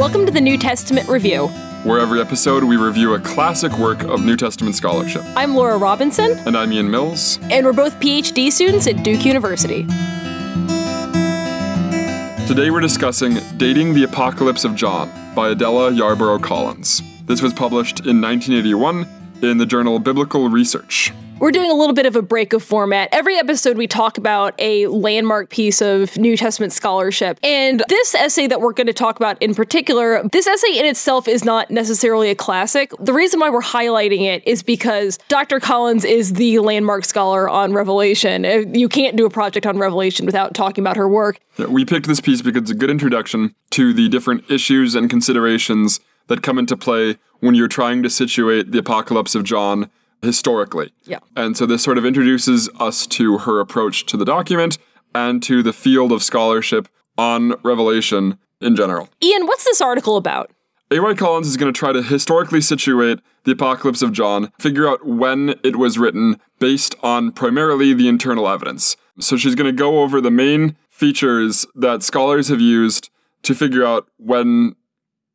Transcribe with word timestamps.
Welcome 0.00 0.24
to 0.24 0.32
the 0.32 0.40
New 0.40 0.56
Testament 0.56 1.10
Review. 1.10 1.48
where 1.84 2.00
every 2.00 2.22
episode 2.22 2.64
we 2.64 2.78
review 2.78 3.12
a 3.12 3.20
classic 3.20 3.70
work 3.78 4.02
of 4.04 4.24
New 4.24 4.34
Testament 4.34 4.74
scholarship. 4.74 5.22
I'm 5.36 5.54
Laura 5.54 5.76
Robinson, 5.76 6.38
And 6.46 6.56
I'm 6.56 6.72
Ian 6.72 6.90
Mills. 6.90 7.38
and 7.50 7.66
we're 7.66 7.74
both 7.74 8.00
PhD 8.00 8.50
students 8.50 8.86
at 8.86 9.02
Duke 9.04 9.26
University. 9.26 9.82
Today 12.48 12.70
we're 12.70 12.80
discussing 12.80 13.40
Dating 13.58 13.92
the 13.92 14.04
Apocalypse 14.04 14.64
of 14.64 14.74
John 14.74 15.10
by 15.34 15.50
Adela 15.50 15.90
Yarbro 15.90 16.42
Collins. 16.42 17.02
This 17.26 17.42
was 17.42 17.52
published 17.52 18.00
in 18.00 18.22
1981 18.22 19.06
in 19.42 19.58
the 19.58 19.66
journal 19.66 19.98
Biblical 19.98 20.48
Research. 20.48 21.12
We're 21.40 21.52
doing 21.52 21.70
a 21.70 21.74
little 21.74 21.94
bit 21.94 22.04
of 22.04 22.16
a 22.16 22.20
break 22.20 22.52
of 22.52 22.62
format. 22.62 23.08
Every 23.12 23.38
episode, 23.38 23.78
we 23.78 23.86
talk 23.86 24.18
about 24.18 24.52
a 24.58 24.86
landmark 24.88 25.48
piece 25.48 25.80
of 25.80 26.18
New 26.18 26.36
Testament 26.36 26.70
scholarship. 26.70 27.40
And 27.42 27.82
this 27.88 28.14
essay 28.14 28.46
that 28.46 28.60
we're 28.60 28.74
going 28.74 28.88
to 28.88 28.92
talk 28.92 29.16
about 29.16 29.40
in 29.40 29.54
particular, 29.54 30.22
this 30.30 30.46
essay 30.46 30.78
in 30.78 30.84
itself 30.84 31.26
is 31.26 31.42
not 31.42 31.70
necessarily 31.70 32.28
a 32.28 32.34
classic. 32.34 32.92
The 33.00 33.14
reason 33.14 33.40
why 33.40 33.48
we're 33.48 33.62
highlighting 33.62 34.20
it 34.20 34.46
is 34.46 34.62
because 34.62 35.18
Dr. 35.28 35.60
Collins 35.60 36.04
is 36.04 36.34
the 36.34 36.58
landmark 36.58 37.06
scholar 37.06 37.48
on 37.48 37.72
Revelation. 37.72 38.44
Uh, 38.44 38.64
You 38.74 38.90
can't 38.90 39.16
do 39.16 39.24
a 39.24 39.30
project 39.30 39.64
on 39.64 39.78
Revelation 39.78 40.26
without 40.26 40.52
talking 40.52 40.84
about 40.84 40.98
her 40.98 41.08
work. 41.08 41.40
Yeah, 41.56 41.68
We 41.68 41.86
picked 41.86 42.06
this 42.06 42.20
piece 42.20 42.42
because 42.42 42.64
it's 42.64 42.70
a 42.72 42.74
good 42.74 42.90
introduction 42.90 43.54
to 43.70 43.94
the 43.94 44.10
different 44.10 44.50
issues 44.50 44.94
and 44.94 45.08
considerations 45.08 46.00
that 46.26 46.42
come 46.42 46.58
into 46.58 46.76
play 46.76 47.16
when 47.38 47.54
you're 47.54 47.66
trying 47.66 48.02
to 48.02 48.10
situate 48.10 48.72
the 48.72 48.78
Apocalypse 48.78 49.34
of 49.34 49.42
John 49.44 49.90
historically. 50.22 50.92
Yeah. 51.04 51.18
And 51.36 51.56
so 51.56 51.66
this 51.66 51.82
sort 51.82 51.98
of 51.98 52.04
introduces 52.04 52.68
us 52.78 53.06
to 53.08 53.38
her 53.38 53.60
approach 53.60 54.06
to 54.06 54.16
the 54.16 54.24
document 54.24 54.78
and 55.14 55.42
to 55.44 55.62
the 55.62 55.72
field 55.72 56.12
of 56.12 56.22
scholarship 56.22 56.88
on 57.18 57.54
Revelation 57.62 58.38
in 58.60 58.76
general. 58.76 59.08
Ian, 59.22 59.46
what's 59.46 59.64
this 59.64 59.80
article 59.80 60.16
about? 60.16 60.50
A.Y. 60.92 61.14
Collins 61.14 61.46
is 61.46 61.56
going 61.56 61.72
to 61.72 61.78
try 61.78 61.92
to 61.92 62.02
historically 62.02 62.60
situate 62.60 63.20
the 63.44 63.52
Apocalypse 63.52 64.02
of 64.02 64.12
John, 64.12 64.52
figure 64.58 64.88
out 64.88 65.06
when 65.06 65.54
it 65.62 65.76
was 65.76 65.98
written 65.98 66.40
based 66.58 66.96
on 67.02 67.30
primarily 67.30 67.94
the 67.94 68.08
internal 68.08 68.48
evidence. 68.48 68.96
So 69.20 69.36
she's 69.36 69.54
going 69.54 69.70
to 69.70 69.78
go 69.78 70.00
over 70.00 70.20
the 70.20 70.30
main 70.30 70.76
features 70.90 71.64
that 71.76 72.02
scholars 72.02 72.48
have 72.48 72.60
used 72.60 73.08
to 73.42 73.54
figure 73.54 73.84
out 73.84 74.08
when 74.18 74.74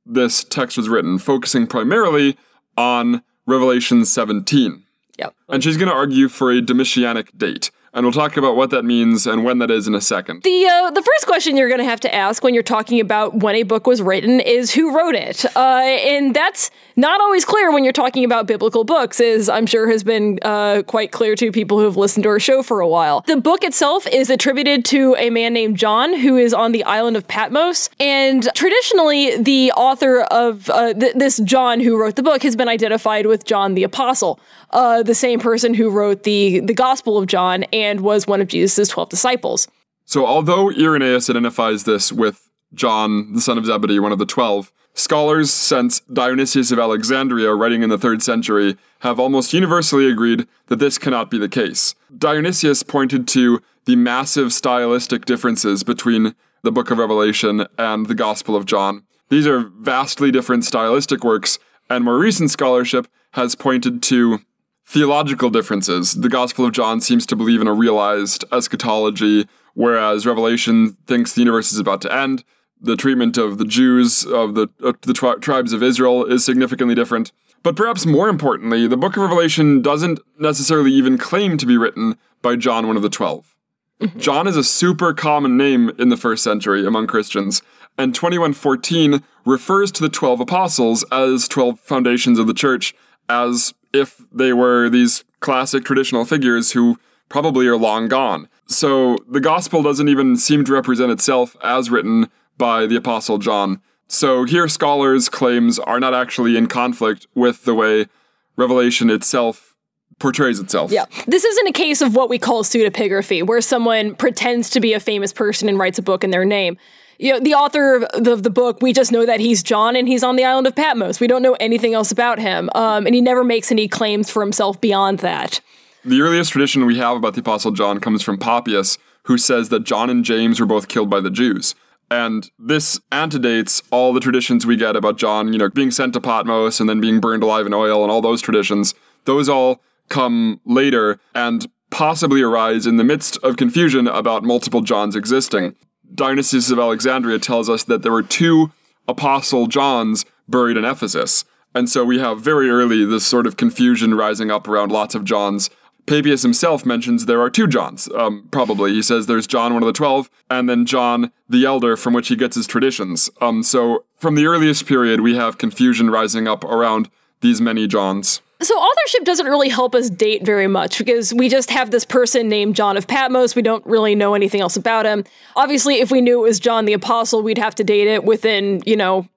this 0.05 0.43
text 0.43 0.77
was 0.77 0.89
written, 0.89 1.17
focusing 1.17 1.67
primarily 1.67 2.37
on 2.77 3.23
Revelation 3.47 4.05
17. 4.05 4.84
Yep. 5.17 5.35
And 5.49 5.63
she's 5.63 5.77
going 5.77 5.89
to 5.89 5.95
argue 5.95 6.27
for 6.27 6.51
a 6.51 6.61
Domitianic 6.61 7.37
date. 7.37 7.71
And 7.95 8.05
we'll 8.05 8.11
talk 8.11 8.35
about 8.35 8.57
what 8.57 8.71
that 8.71 8.83
means 8.83 9.25
and 9.25 9.45
when 9.45 9.59
that 9.59 9.71
is 9.71 9.87
in 9.87 9.95
a 9.95 10.01
second. 10.01 10.43
The 10.43 10.67
uh, 10.67 10.91
the 10.91 11.01
first 11.01 11.25
question 11.25 11.55
you're 11.55 11.69
going 11.69 11.79
to 11.79 11.85
have 11.85 12.01
to 12.01 12.13
ask 12.13 12.43
when 12.43 12.53
you're 12.53 12.61
talking 12.61 12.99
about 12.99 13.35
when 13.35 13.55
a 13.55 13.63
book 13.63 13.87
was 13.87 14.01
written 14.01 14.41
is 14.41 14.73
who 14.73 14.93
wrote 14.93 15.15
it, 15.15 15.45
uh, 15.55 15.59
and 15.59 16.35
that's 16.35 16.71
not 16.97 17.21
always 17.21 17.45
clear 17.45 17.71
when 17.71 17.85
you're 17.85 17.93
talking 17.93 18.25
about 18.25 18.47
biblical 18.47 18.83
books, 18.83 19.21
as 19.21 19.47
I'm 19.47 19.65
sure 19.65 19.89
has 19.89 20.03
been 20.03 20.39
uh, 20.41 20.83
quite 20.85 21.13
clear 21.13 21.35
to 21.35 21.53
people 21.53 21.77
who 21.79 21.85
have 21.85 21.95
listened 21.95 22.23
to 22.23 22.29
our 22.29 22.39
show 22.39 22.63
for 22.63 22.81
a 22.81 22.87
while. 22.87 23.21
The 23.27 23.39
book 23.39 23.63
itself 23.63 24.05
is 24.07 24.29
attributed 24.29 24.83
to 24.85 25.15
a 25.17 25.29
man 25.29 25.53
named 25.53 25.77
John 25.77 26.13
who 26.19 26.35
is 26.35 26.53
on 26.53 26.73
the 26.73 26.83
island 26.83 27.15
of 27.15 27.29
Patmos, 27.29 27.89
and 27.97 28.49
traditionally 28.55 29.37
the 29.37 29.71
author 29.71 30.23
of 30.23 30.69
uh, 30.69 30.93
th- 30.93 31.15
this 31.15 31.37
John 31.37 31.79
who 31.79 31.97
wrote 31.97 32.17
the 32.17 32.23
book 32.23 32.43
has 32.43 32.57
been 32.57 32.67
identified 32.67 33.25
with 33.25 33.45
John 33.45 33.73
the 33.73 33.83
Apostle, 33.83 34.37
uh, 34.71 35.01
the 35.01 35.15
same 35.15 35.39
person 35.39 35.73
who 35.73 35.89
wrote 35.89 36.23
the 36.23 36.59
the 36.59 36.73
Gospel 36.73 37.17
of 37.17 37.27
John 37.27 37.63
and 37.71 37.84
was 38.01 38.27
one 38.27 38.41
of 38.41 38.47
Jesus' 38.47 38.89
twelve 38.89 39.09
disciples. 39.09 39.67
So, 40.05 40.25
although 40.25 40.71
Irenaeus 40.71 41.29
identifies 41.29 41.83
this 41.83 42.11
with 42.11 42.49
John, 42.73 43.33
the 43.33 43.41
son 43.41 43.57
of 43.57 43.65
Zebedee, 43.65 43.99
one 43.99 44.11
of 44.11 44.19
the 44.19 44.25
twelve, 44.25 44.71
scholars 44.93 45.51
since 45.51 45.99
Dionysius 46.01 46.71
of 46.71 46.79
Alexandria, 46.79 47.53
writing 47.53 47.83
in 47.83 47.89
the 47.89 47.97
third 47.97 48.21
century, 48.21 48.77
have 48.99 49.19
almost 49.19 49.53
universally 49.53 50.09
agreed 50.09 50.47
that 50.67 50.79
this 50.79 50.97
cannot 50.97 51.29
be 51.29 51.37
the 51.37 51.49
case. 51.49 51.95
Dionysius 52.17 52.83
pointed 52.83 53.27
to 53.29 53.61
the 53.85 53.95
massive 53.95 54.53
stylistic 54.53 55.25
differences 55.25 55.83
between 55.83 56.33
the 56.63 56.71
book 56.71 56.91
of 56.91 56.97
Revelation 56.97 57.67
and 57.77 58.07
the 58.07 58.15
Gospel 58.15 58.55
of 58.55 58.65
John. 58.65 59.03
These 59.29 59.47
are 59.47 59.69
vastly 59.79 60.31
different 60.31 60.65
stylistic 60.65 61.23
works, 61.23 61.59
and 61.89 62.03
more 62.03 62.17
recent 62.17 62.51
scholarship 62.51 63.07
has 63.31 63.55
pointed 63.55 64.01
to 64.03 64.39
theological 64.85 65.49
differences. 65.49 66.13
The 66.13 66.29
Gospel 66.29 66.65
of 66.65 66.71
John 66.71 67.01
seems 67.01 67.25
to 67.27 67.35
believe 67.35 67.61
in 67.61 67.67
a 67.67 67.73
realized 67.73 68.45
eschatology, 68.51 69.47
whereas 69.73 70.25
Revelation 70.25 70.93
thinks 71.07 71.33
the 71.33 71.41
universe 71.41 71.71
is 71.71 71.79
about 71.79 72.01
to 72.01 72.13
end. 72.13 72.43
The 72.79 72.95
treatment 72.95 73.37
of 73.37 73.57
the 73.57 73.65
Jews 73.65 74.25
of 74.25 74.55
the 74.55 74.67
of 74.81 74.99
the 75.01 75.13
tri- 75.13 75.35
tribes 75.35 75.73
of 75.73 75.81
Israel 75.81 76.25
is 76.25 76.45
significantly 76.45 76.93
different. 76.93 77.31
But 77.63 77.75
perhaps 77.75 78.05
more 78.05 78.29
importantly, 78.29 78.85
the 78.85 78.97
book 78.97 79.17
of 79.17 79.23
Revelation 79.23 79.81
doesn't 79.81 80.19
necessarily 80.37 80.91
even 80.91 81.17
claim 81.17 81.57
to 81.57 81.65
be 81.65 81.77
written 81.77 82.15
by 82.43 82.57
John, 82.57 82.85
one 82.85 82.95
of 82.95 83.01
the 83.01 83.09
12. 83.09 83.55
Mm-hmm. 84.01 84.19
John 84.19 84.47
is 84.47 84.55
a 84.55 84.63
super 84.63 85.13
common 85.13 85.57
name 85.57 85.89
in 85.97 86.09
the 86.09 86.17
first 86.17 86.43
century 86.43 86.85
among 86.85 87.07
Christians, 87.07 87.63
and 87.97 88.13
2114 88.13 89.23
refers 89.45 89.91
to 89.93 90.03
the 90.03 90.09
12 90.09 90.41
apostles 90.41 91.03
as 91.11 91.47
12 91.47 91.79
foundations 91.79 92.37
of 92.37 92.45
the 92.45 92.53
church, 92.53 92.93
as 93.29 93.73
if 93.93 94.21
they 94.31 94.53
were 94.53 94.89
these 94.89 95.23
classic 95.39 95.85
traditional 95.85 96.25
figures 96.25 96.71
who 96.71 96.99
probably 97.29 97.67
are 97.67 97.77
long 97.77 98.07
gone. 98.07 98.47
So 98.67 99.17
the 99.29 99.39
gospel 99.39 99.83
doesn't 99.83 100.09
even 100.09 100.37
seem 100.37 100.65
to 100.65 100.73
represent 100.73 101.11
itself 101.11 101.55
as 101.63 101.89
written 101.89 102.29
by 102.57 102.85
the 102.85 102.95
apostle 102.95 103.37
John. 103.37 103.81
So 104.07 104.43
here 104.43 104.67
scholars' 104.67 105.29
claims 105.29 105.79
are 105.79 105.99
not 105.99 106.13
actually 106.13 106.57
in 106.57 106.67
conflict 106.67 107.27
with 107.35 107.65
the 107.65 107.73
way 107.73 108.07
Revelation 108.55 109.09
itself 109.09 109.75
portrays 110.19 110.59
itself. 110.59 110.91
Yeah. 110.91 111.05
This 111.27 111.43
isn't 111.43 111.67
a 111.67 111.73
case 111.73 112.01
of 112.01 112.15
what 112.15 112.29
we 112.29 112.39
call 112.39 112.63
pseudepigraphy, 112.63 113.45
where 113.45 113.61
someone 113.61 114.15
pretends 114.15 114.69
to 114.71 114.79
be 114.79 114.93
a 114.93 114.99
famous 114.99 115.33
person 115.33 115.67
and 115.67 115.77
writes 115.77 115.99
a 115.99 116.01
book 116.01 116.23
in 116.23 116.29
their 116.29 116.45
name. 116.45 116.77
You 117.17 117.33
know, 117.33 117.39
the 117.39 117.53
author 117.53 117.95
of 117.95 118.23
the, 118.23 118.33
of 118.33 118.43
the 118.43 118.49
book, 118.49 118.79
we 118.81 118.93
just 118.93 119.11
know 119.11 119.25
that 119.25 119.39
he's 119.39 119.63
John 119.63 119.95
and 119.95 120.07
he's 120.07 120.23
on 120.23 120.35
the 120.35 120.43
island 120.43 120.67
of 120.67 120.75
Patmos. 120.75 121.19
We 121.19 121.27
don't 121.27 121.41
know 121.41 121.55
anything 121.59 121.93
else 121.93 122.11
about 122.11 122.39
him. 122.39 122.69
Um, 122.75 123.05
and 123.05 123.15
he 123.15 123.21
never 123.21 123.43
makes 123.43 123.71
any 123.71 123.87
claims 123.87 124.29
for 124.29 124.41
himself 124.41 124.79
beyond 124.81 125.19
that. 125.19 125.61
The 126.03 126.21
earliest 126.21 126.51
tradition 126.51 126.85
we 126.85 126.97
have 126.97 127.17
about 127.17 127.33
the 127.33 127.39
Apostle 127.39 127.71
John 127.71 127.99
comes 127.99 128.21
from 128.21 128.37
Papias, 128.37 128.97
who 129.23 129.37
says 129.37 129.69
that 129.69 129.85
John 129.85 130.09
and 130.09 130.23
James 130.23 130.59
were 130.59 130.65
both 130.65 130.87
killed 130.87 131.09
by 131.09 131.19
the 131.19 131.31
Jews. 131.31 131.73
And 132.11 132.49
this 132.59 132.99
antedates 133.11 133.81
all 133.91 134.13
the 134.13 134.19
traditions 134.19 134.65
we 134.65 134.75
get 134.75 134.95
about 134.95 135.17
John, 135.17 135.51
you 135.51 135.57
know, 135.57 135.69
being 135.69 135.89
sent 135.91 136.13
to 136.13 136.21
Patmos 136.21 136.79
and 136.79 136.87
then 136.87 137.01
being 137.01 137.19
burned 137.19 137.41
alive 137.41 137.65
in 137.65 137.73
oil 137.73 138.03
and 138.03 138.11
all 138.11 138.21
those 138.21 138.41
traditions. 138.41 138.93
Those 139.23 139.49
all 139.49 139.81
come 140.09 140.61
later 140.65 141.19
and 141.33 141.67
possibly 141.89 142.41
arise 142.41 142.85
in 142.85 142.97
the 142.97 143.03
midst 143.03 143.37
of 143.37 143.57
confusion 143.57 144.07
about 144.07 144.43
multiple 144.43 144.81
Johns 144.81 145.15
existing. 145.15 145.75
Dionysius 146.13 146.71
of 146.71 146.79
Alexandria 146.79 147.39
tells 147.39 147.69
us 147.69 147.83
that 147.83 148.03
there 148.03 148.11
were 148.11 148.23
two 148.23 148.71
Apostle 149.07 149.67
Johns 149.67 150.25
buried 150.47 150.77
in 150.77 150.85
Ephesus. 150.85 151.45
And 151.73 151.89
so 151.89 152.05
we 152.05 152.19
have 152.19 152.39
very 152.39 152.69
early 152.69 153.03
this 153.05 153.25
sort 153.25 153.45
of 153.45 153.57
confusion 153.57 154.13
rising 154.13 154.49
up 154.49 154.67
around 154.67 154.91
lots 154.91 155.13
of 155.13 155.25
Johns. 155.25 155.69
Papias 156.05 156.43
himself 156.43 156.85
mentions 156.85 157.25
there 157.25 157.41
are 157.41 157.49
two 157.49 157.67
Johns, 157.67 158.07
um, 158.15 158.47
probably. 158.51 158.93
He 158.93 159.01
says 159.01 159.25
there's 159.25 159.47
John, 159.47 159.73
one 159.73 159.81
of 159.81 159.87
the 159.87 159.93
twelve, 159.93 160.29
and 160.49 160.69
then 160.69 160.85
John 160.85 161.31
the 161.49 161.65
Elder, 161.65 161.97
from 161.97 162.13
which 162.13 162.27
he 162.27 162.35
gets 162.35 162.55
his 162.55 162.67
traditions. 162.67 163.29
Um, 163.41 163.63
so 163.63 164.05
from 164.17 164.35
the 164.35 164.45
earliest 164.45 164.85
period, 164.85 165.21
we 165.21 165.35
have 165.35 165.57
confusion 165.57 166.09
rising 166.11 166.47
up 166.47 166.63
around 166.63 167.09
these 167.41 167.59
many 167.59 167.87
Johns. 167.87 168.41
So 168.61 168.75
authorship 168.75 169.25
doesn't 169.25 169.47
really 169.47 169.69
help 169.69 169.95
us 169.95 170.09
date 170.09 170.45
very 170.45 170.67
much 170.67 170.97
because 170.97 171.33
we 171.33 171.49
just 171.49 171.69
have 171.71 171.91
this 171.91 172.05
person 172.05 172.47
named 172.47 172.75
John 172.75 172.95
of 172.95 173.05
Patmos. 173.05 173.55
We 173.55 173.61
don't 173.61 173.85
really 173.85 174.15
know 174.15 174.33
anything 174.33 174.61
else 174.61 174.77
about 174.77 175.05
him. 175.05 175.25
Obviously, 175.55 175.99
if 175.99 176.09
we 176.09 176.21
knew 176.21 176.39
it 176.39 176.47
was 176.47 176.59
John 176.59 176.85
the 176.85 176.93
Apostle, 176.93 177.43
we'd 177.43 177.57
have 177.57 177.75
to 177.75 177.83
date 177.83 178.07
it 178.07 178.23
within, 178.23 178.81
you 178.85 178.95
know, 178.95 179.27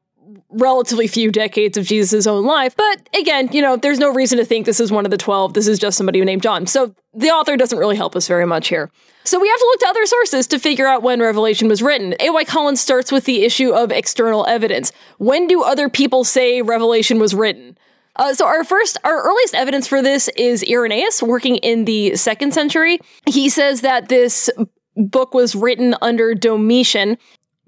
relatively 0.50 1.06
few 1.06 1.30
decades 1.30 1.76
of 1.76 1.84
Jesus' 1.84 2.26
own 2.26 2.44
life. 2.44 2.76
But 2.76 3.08
again, 3.18 3.50
you 3.52 3.60
know, 3.60 3.76
there's 3.76 3.98
no 3.98 4.12
reason 4.12 4.38
to 4.38 4.44
think 4.44 4.66
this 4.66 4.80
is 4.80 4.90
one 4.90 5.04
of 5.04 5.10
the 5.10 5.18
12. 5.18 5.54
This 5.54 5.66
is 5.66 5.78
just 5.78 5.98
somebody 5.98 6.24
named 6.24 6.42
John. 6.42 6.66
So 6.66 6.94
the 7.12 7.30
author 7.30 7.56
doesn't 7.56 7.78
really 7.78 7.96
help 7.96 8.16
us 8.16 8.28
very 8.28 8.46
much 8.46 8.68
here. 8.68 8.90
So 9.24 9.38
we 9.38 9.48
have 9.48 9.58
to 9.58 9.64
look 9.64 9.80
to 9.80 9.88
other 9.88 10.06
sources 10.06 10.46
to 10.46 10.58
figure 10.58 10.86
out 10.86 11.02
when 11.02 11.20
Revelation 11.20 11.68
was 11.68 11.82
written. 11.82 12.14
A.Y. 12.20 12.44
Collins 12.44 12.80
starts 12.80 13.12
with 13.12 13.24
the 13.24 13.44
issue 13.44 13.72
of 13.72 13.90
external 13.90 14.46
evidence. 14.46 14.90
When 15.18 15.46
do 15.46 15.62
other 15.62 15.88
people 15.88 16.24
say 16.24 16.62
Revelation 16.62 17.18
was 17.18 17.34
written? 17.34 17.76
Uh, 18.18 18.34
so 18.34 18.46
our 18.46 18.64
first, 18.64 18.98
our 19.04 19.22
earliest 19.22 19.54
evidence 19.54 19.86
for 19.86 20.02
this 20.02 20.28
is 20.36 20.64
Irenaeus, 20.68 21.22
working 21.22 21.56
in 21.56 21.84
the 21.84 22.16
second 22.16 22.52
century. 22.52 22.98
He 23.26 23.48
says 23.48 23.80
that 23.82 24.08
this 24.08 24.50
book 24.96 25.32
was 25.34 25.54
written 25.54 25.94
under 26.02 26.34
Domitian, 26.34 27.16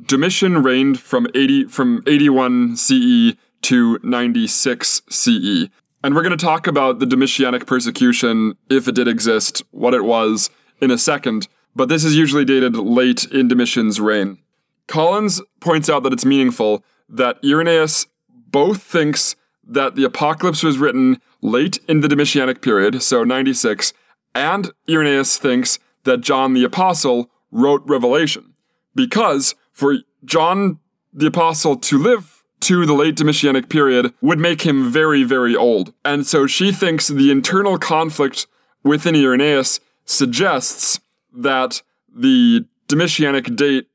Domitian 0.06 0.62
reigned 0.62 0.98
from 0.98 1.26
80 1.34 1.64
from 1.66 2.02
81 2.06 2.76
CE 2.76 3.34
to 3.62 3.98
96 4.02 5.02
CE. 5.08 5.68
And 6.02 6.14
we're 6.14 6.22
going 6.22 6.36
to 6.36 6.44
talk 6.44 6.66
about 6.66 6.98
the 6.98 7.06
Domitianic 7.06 7.66
persecution, 7.66 8.56
if 8.70 8.88
it 8.88 8.94
did 8.94 9.06
exist, 9.06 9.62
what 9.70 9.92
it 9.92 10.04
was, 10.04 10.48
in 10.80 10.90
a 10.90 10.96
second, 10.96 11.46
but 11.76 11.90
this 11.90 12.04
is 12.04 12.16
usually 12.16 12.44
dated 12.44 12.76
late 12.76 13.26
in 13.26 13.48
Domitian's 13.48 14.00
reign. 14.00 14.38
Collins 14.86 15.42
points 15.60 15.90
out 15.90 16.02
that 16.04 16.12
it's 16.12 16.24
meaningful 16.24 16.82
that 17.08 17.38
Irenaeus 17.44 18.06
both 18.28 18.82
thinks 18.82 19.36
that 19.70 19.94
the 19.94 20.04
apocalypse 20.04 20.62
was 20.62 20.78
written 20.78 21.20
late 21.40 21.78
in 21.88 22.00
the 22.00 22.08
Domitianic 22.08 22.60
period, 22.60 23.02
so 23.02 23.24
96, 23.24 23.92
and 24.34 24.70
Irenaeus 24.88 25.38
thinks 25.38 25.78
that 26.04 26.20
John 26.20 26.54
the 26.54 26.64
Apostle 26.64 27.30
wrote 27.50 27.82
Revelation. 27.86 28.54
Because 28.94 29.54
for 29.72 29.98
John 30.24 30.78
the 31.12 31.26
Apostle 31.26 31.76
to 31.76 31.98
live 31.98 32.42
to 32.60 32.84
the 32.84 32.92
late 32.92 33.16
Domitianic 33.16 33.68
period 33.68 34.12
would 34.20 34.38
make 34.38 34.62
him 34.62 34.90
very, 34.90 35.24
very 35.24 35.56
old. 35.56 35.94
And 36.04 36.26
so 36.26 36.46
she 36.46 36.72
thinks 36.72 37.08
the 37.08 37.30
internal 37.30 37.78
conflict 37.78 38.46
within 38.84 39.16
Irenaeus 39.16 39.80
suggests 40.04 41.00
that 41.32 41.82
the 42.14 42.66
Domitianic 42.88 43.56
date 43.56 43.86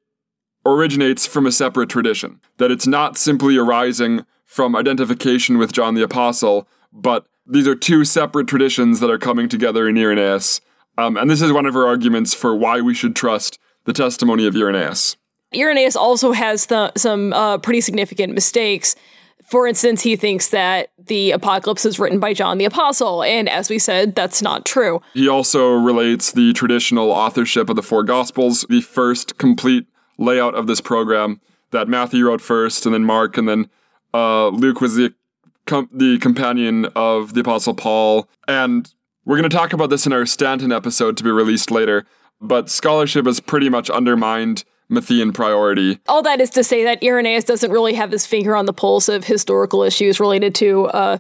originates 0.66 1.28
from 1.28 1.46
a 1.46 1.52
separate 1.52 1.90
tradition, 1.90 2.40
that 2.58 2.72
it's 2.72 2.88
not 2.88 3.18
simply 3.18 3.58
arising 3.58 4.26
from 4.56 4.74
identification 4.74 5.58
with 5.58 5.74
John 5.74 5.96
the 5.96 6.02
Apostle, 6.02 6.66
but 6.94 7.28
these 7.46 7.68
are 7.68 7.76
two 7.76 8.06
separate 8.06 8.48
traditions 8.48 9.02
that 9.02 9.12
are 9.12 9.18
coming 9.18 9.50
together 9.50 9.86
in 9.86 9.98
Irenaeus. 9.98 10.62
Um, 10.98 11.18
and 11.18 11.30
this 11.30 11.42
is 11.42 11.52
one 11.52 11.66
of 11.66 11.74
her 11.74 11.86
arguments 11.86 12.34
for 12.34 12.56
why 12.56 12.80
we 12.80 12.94
should 12.94 13.18
trust 13.18 13.60
the 13.84 13.92
testimony 13.92 14.48
of 14.48 14.56
Irenaeus. 14.56 15.18
Irenaeus 15.54 15.98
also 15.98 16.32
has 16.32 16.68
the, 16.68 16.94
some 16.96 17.34
uh, 17.34 17.58
pretty 17.58 17.82
significant 17.82 18.34
mistakes. 18.34 18.96
For 19.44 19.68
instance, 19.68 20.02
he 20.02 20.16
thinks 20.16 20.48
that 20.48 20.88
the 21.06 21.32
apocalypse 21.32 21.86
is 21.86 22.00
written 22.00 22.22
by 22.22 22.34
John 22.34 22.58
the 22.58 22.64
Apostle, 22.64 23.24
and 23.24 23.50
as 23.50 23.70
we 23.70 23.78
said, 23.78 24.16
that's 24.16 24.42
not 24.42 24.64
true. 24.64 25.02
He 25.14 25.28
also 25.28 25.74
relates 25.74 26.32
the 26.32 26.54
traditional 26.54 27.12
authorship 27.12 27.70
of 27.70 27.76
the 27.76 27.84
four 27.84 28.04
Gospels, 28.04 28.66
the 28.70 28.80
first 28.80 29.38
complete 29.38 29.86
layout 30.18 30.56
of 30.56 30.68
this 30.68 30.80
program 30.80 31.42
that 31.72 31.90
Matthew 31.90 32.26
wrote 32.26 32.40
first, 32.40 32.86
and 32.86 32.96
then 32.96 33.04
Mark, 33.04 33.38
and 33.38 33.50
then 33.50 33.70
uh, 34.16 34.48
Luke 34.50 34.80
was 34.80 34.96
the 34.96 35.14
com- 35.66 35.90
the 35.92 36.18
companion 36.20 36.86
of 36.96 37.34
the 37.34 37.42
Apostle 37.42 37.74
Paul. 37.74 38.30
And 38.48 38.92
we're 39.26 39.38
going 39.38 39.50
to 39.50 39.56
talk 39.56 39.74
about 39.74 39.90
this 39.90 40.06
in 40.06 40.14
our 40.14 40.26
Stanton 40.26 40.72
episode 40.72 41.18
to 41.18 41.24
be 41.24 41.32
released 41.32 41.70
later. 41.70 42.06
But 42.40 42.70
scholarship 42.70 43.26
has 43.26 43.40
pretty 43.40 43.70
much 43.70 43.90
undermined 43.90 44.64
Matthean 44.90 45.34
priority. 45.34 46.00
All 46.08 46.22
that 46.22 46.40
is 46.40 46.50
to 46.52 46.64
say 46.64 46.84
that 46.84 47.04
Irenaeus 47.04 47.44
doesn't 47.44 47.72
really 47.72 47.94
have 47.94 48.12
his 48.12 48.26
finger 48.26 48.56
on 48.56 48.66
the 48.66 48.74
pulse 48.74 49.10
of 49.10 49.24
historical 49.24 49.84
issues 49.84 50.20
related 50.20 50.54
to 50.56 50.86
uh, 50.88 51.18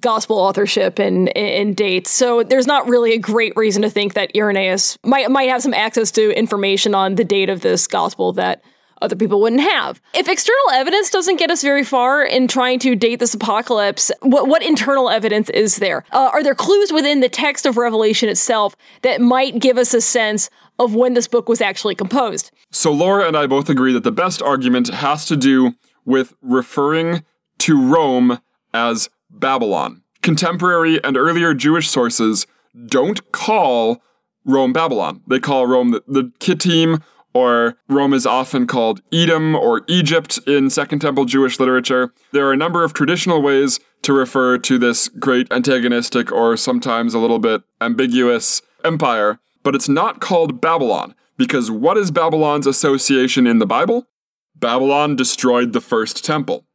gospel 0.00 0.38
authorship 0.38 0.98
and, 0.98 1.34
and 1.36 1.76
dates. 1.76 2.10
So 2.10 2.42
there's 2.42 2.66
not 2.66 2.88
really 2.88 3.14
a 3.14 3.18
great 3.18 3.54
reason 3.56 3.82
to 3.82 3.90
think 3.90 4.14
that 4.14 4.30
Irenaeus 4.36 4.98
might 5.04 5.30
might 5.30 5.48
have 5.48 5.62
some 5.62 5.74
access 5.74 6.10
to 6.12 6.36
information 6.36 6.94
on 6.94 7.14
the 7.14 7.24
date 7.24 7.48
of 7.48 7.62
this 7.62 7.86
gospel 7.86 8.32
that 8.34 8.62
other 9.02 9.16
people 9.16 9.40
wouldn't 9.40 9.62
have. 9.62 10.00
If 10.14 10.28
external 10.28 10.70
evidence 10.72 11.10
doesn't 11.10 11.38
get 11.38 11.50
us 11.50 11.62
very 11.62 11.84
far 11.84 12.22
in 12.22 12.48
trying 12.48 12.78
to 12.80 12.94
date 12.94 13.18
this 13.18 13.34
apocalypse, 13.34 14.10
what, 14.20 14.48
what 14.48 14.62
internal 14.62 15.10
evidence 15.10 15.50
is 15.50 15.76
there? 15.76 16.04
Uh, 16.12 16.30
are 16.32 16.42
there 16.42 16.54
clues 16.54 16.92
within 16.92 17.20
the 17.20 17.28
text 17.28 17.66
of 17.66 17.76
Revelation 17.76 18.28
itself 18.28 18.76
that 19.02 19.20
might 19.20 19.58
give 19.58 19.76
us 19.76 19.92
a 19.92 20.00
sense 20.00 20.48
of 20.78 20.94
when 20.94 21.14
this 21.14 21.28
book 21.28 21.48
was 21.48 21.60
actually 21.60 21.94
composed? 21.94 22.50
So 22.70 22.92
Laura 22.92 23.26
and 23.26 23.36
I 23.36 23.46
both 23.46 23.68
agree 23.68 23.92
that 23.92 24.04
the 24.04 24.12
best 24.12 24.40
argument 24.40 24.88
has 24.88 25.26
to 25.26 25.36
do 25.36 25.74
with 26.04 26.34
referring 26.40 27.24
to 27.58 27.80
Rome 27.80 28.40
as 28.72 29.08
Babylon. 29.30 30.02
Contemporary 30.22 31.02
and 31.02 31.16
earlier 31.16 31.54
Jewish 31.54 31.88
sources 31.88 32.46
don't 32.86 33.32
call 33.32 34.02
Rome 34.44 34.72
Babylon. 34.72 35.22
They 35.26 35.40
call 35.40 35.66
Rome 35.66 35.90
the, 35.90 36.02
the 36.06 36.32
Kittim 36.40 37.02
or 37.34 37.76
Rome 37.88 38.14
is 38.14 38.26
often 38.26 38.66
called 38.66 39.02
Edom 39.12 39.54
or 39.54 39.82
Egypt 39.88 40.38
in 40.46 40.70
Second 40.70 41.00
Temple 41.00 41.24
Jewish 41.24 41.58
literature. 41.58 42.12
There 42.32 42.46
are 42.46 42.52
a 42.52 42.56
number 42.56 42.84
of 42.84 42.92
traditional 42.92 43.42
ways 43.42 43.80
to 44.02 44.12
refer 44.12 44.58
to 44.58 44.78
this 44.78 45.08
great 45.08 45.50
antagonistic 45.52 46.30
or 46.32 46.56
sometimes 46.56 47.14
a 47.14 47.18
little 47.18 47.38
bit 47.38 47.62
ambiguous 47.80 48.62
empire, 48.84 49.38
but 49.62 49.74
it's 49.74 49.88
not 49.88 50.20
called 50.20 50.60
Babylon 50.60 51.14
because 51.36 51.70
what 51.70 51.96
is 51.96 52.10
Babylon's 52.10 52.66
association 52.66 53.46
in 53.46 53.58
the 53.58 53.66
Bible? 53.66 54.06
Babylon 54.54 55.16
destroyed 55.16 55.72
the 55.72 55.80
first 55.80 56.24
temple. 56.24 56.66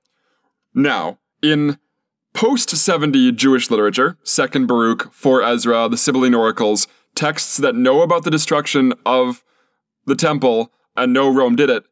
Now, 0.73 1.19
in 1.41 1.77
post 2.33 2.69
70 2.69 3.31
Jewish 3.33 3.71
literature, 3.71 4.17
2nd 4.23 4.67
Baruch, 4.67 5.11
4 5.13 5.41
Ezra, 5.41 5.87
the 5.89 5.97
Sibylline 5.97 6.35
Oracles, 6.35 6.87
texts 7.15 7.57
that 7.57 7.75
know 7.75 8.01
about 8.01 8.23
the 8.23 8.31
destruction 8.31 8.93
of 9.05 9.43
the 10.07 10.15
temple 10.15 10.71
and 10.95 11.13
know 11.13 11.31
Rome 11.31 11.55
did 11.55 11.69
it, 11.69 11.83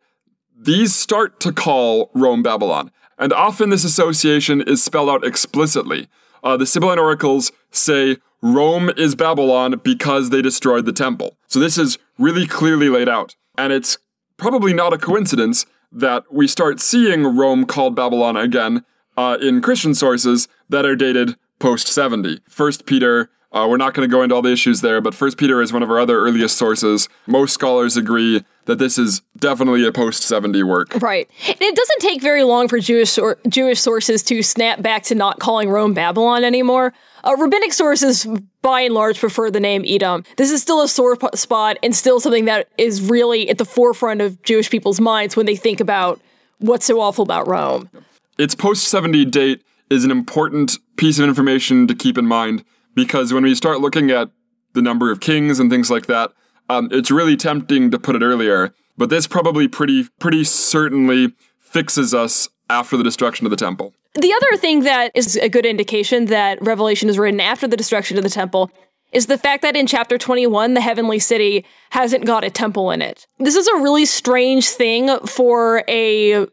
these 0.57 0.95
start 0.95 1.39
to 1.41 1.51
call 1.51 2.09
Rome 2.15 2.41
Babylon. 2.41 2.91
And 3.19 3.31
often 3.31 3.69
this 3.69 3.83
association 3.83 4.61
is 4.61 4.83
spelled 4.83 5.09
out 5.09 5.23
explicitly. 5.23 6.07
Uh, 6.43 6.57
the 6.57 6.65
Sibylline 6.65 6.99
oracles 6.99 7.51
say 7.71 8.17
Rome 8.41 8.89
is 8.97 9.15
Babylon 9.15 9.79
because 9.83 10.29
they 10.29 10.41
destroyed 10.41 10.85
the 10.85 10.93
temple. 10.93 11.37
So 11.47 11.59
this 11.59 11.77
is 11.77 11.97
really 12.17 12.47
clearly 12.47 12.89
laid 12.89 13.09
out. 13.09 13.35
And 13.57 13.71
it's 13.71 13.97
probably 14.37 14.73
not 14.73 14.93
a 14.93 14.97
coincidence 14.97 15.65
that 15.91 16.23
we 16.31 16.47
start 16.47 16.79
seeing 16.79 17.37
Rome 17.37 17.65
called 17.65 17.95
Babylon 17.95 18.35
again 18.35 18.83
uh, 19.17 19.37
in 19.41 19.61
Christian 19.61 19.93
sources 19.93 20.47
that 20.69 20.85
are 20.85 20.95
dated 20.95 21.37
post 21.59 21.87
70. 21.87 22.41
First 22.49 22.85
Peter 22.85 23.29
uh, 23.55 23.65
we're 23.65 23.77
not 23.77 23.93
going 23.93 24.07
to 24.07 24.11
go 24.11 24.21
into 24.21 24.35
all 24.35 24.41
the 24.41 24.51
issues 24.51 24.81
there, 24.81 24.99
but 24.99 25.15
First 25.15 25.37
Peter 25.37 25.61
is 25.61 25.71
one 25.71 25.81
of 25.81 25.89
our 25.89 25.97
other 25.97 26.19
earliest 26.19 26.57
sources. 26.57 27.07
Most 27.25 27.53
scholars 27.53 27.95
agree 27.95 28.43
that 28.65 28.79
this 28.79 28.97
is 28.97 29.21
definitely 29.37 29.87
a 29.87 29.93
post 29.93 30.23
70 30.23 30.61
work. 30.63 31.01
Right. 31.01 31.29
And 31.47 31.61
it 31.61 31.75
doesn't 31.75 31.99
take 32.01 32.21
very 32.21 32.43
long 32.43 32.67
for 32.67 32.79
Jewish 32.79 33.17
or 33.17 33.37
Jewish 33.47 33.79
sources 33.79 34.23
to 34.23 34.43
snap 34.43 34.81
back 34.81 35.03
to 35.03 35.15
not 35.15 35.39
calling 35.39 35.69
Rome 35.69 35.93
Babylon 35.93 36.43
anymore. 36.43 36.93
Uh, 37.23 37.37
rabbinic 37.37 37.71
sources, 37.71 38.27
by 38.61 38.81
and 38.81 38.93
large, 38.93 39.19
prefer 39.19 39.49
the 39.49 39.61
name 39.61 39.85
Edom. 39.87 40.25
This 40.35 40.51
is 40.51 40.61
still 40.61 40.81
a 40.81 40.89
sore 40.89 41.17
spot 41.35 41.77
and 41.81 41.95
still 41.95 42.19
something 42.19 42.45
that 42.45 42.67
is 42.77 43.01
really 43.01 43.49
at 43.49 43.57
the 43.57 43.65
forefront 43.65 44.19
of 44.19 44.41
Jewish 44.43 44.69
people's 44.69 44.99
minds 44.99 45.37
when 45.37 45.45
they 45.45 45.55
think 45.55 45.79
about 45.79 46.19
what's 46.59 46.85
so 46.85 46.99
awful 46.99 47.23
about 47.23 47.47
Rome. 47.47 47.89
Its 48.37 48.53
post 48.53 48.89
70 48.89 49.23
date 49.25 49.63
is 49.89 50.03
an 50.03 50.11
important 50.11 50.77
piece 50.97 51.19
of 51.19 51.25
information 51.25 51.87
to 51.87 51.95
keep 51.95 52.17
in 52.17 52.25
mind 52.25 52.65
because 52.95 53.33
when 53.33 53.43
we 53.43 53.53
start 53.53 53.81
looking 53.81 54.09
at 54.09 54.31
the 54.73 54.81
number 54.81 55.11
of 55.11 55.19
kings 55.19 55.59
and 55.59 55.69
things 55.69 55.89
like 55.91 56.07
that, 56.07 56.31
um, 56.69 56.89
it's 56.91 57.11
really 57.11 57.37
tempting 57.37 57.91
to 57.91 57.99
put 57.99 58.15
it 58.15 58.23
earlier. 58.23 58.73
But 58.97 59.09
this 59.09 59.27
probably 59.27 59.67
pretty 59.67 60.07
pretty 60.19 60.43
certainly 60.43 61.33
fixes 61.59 62.13
us 62.13 62.49
after 62.69 62.97
the 62.97 63.03
destruction 63.03 63.45
of 63.45 63.51
the 63.51 63.57
temple. 63.57 63.93
The 64.15 64.33
other 64.33 64.57
thing 64.57 64.83
that 64.83 65.11
is 65.13 65.35
a 65.35 65.49
good 65.49 65.65
indication 65.65 66.25
that 66.25 66.57
Revelation 66.61 67.09
is 67.09 67.19
written 67.19 67.41
after 67.41 67.67
the 67.67 67.75
destruction 67.75 68.17
of 68.17 68.23
the 68.23 68.29
temple 68.29 68.71
is 69.11 69.27
the 69.27 69.37
fact 69.37 69.61
that 69.61 69.75
in 69.75 69.87
chapter 69.87 70.17
21, 70.17 70.73
the 70.73 70.81
heavenly 70.81 71.19
city 71.19 71.65
hasn't 71.89 72.25
got 72.25 72.43
a 72.43 72.49
temple 72.49 72.91
in 72.91 73.01
it. 73.01 73.27
This 73.39 73.55
is 73.55 73.67
a 73.67 73.75
really 73.75 74.05
strange 74.05 74.67
thing 74.69 75.19
for 75.25 75.83
a 75.87 76.47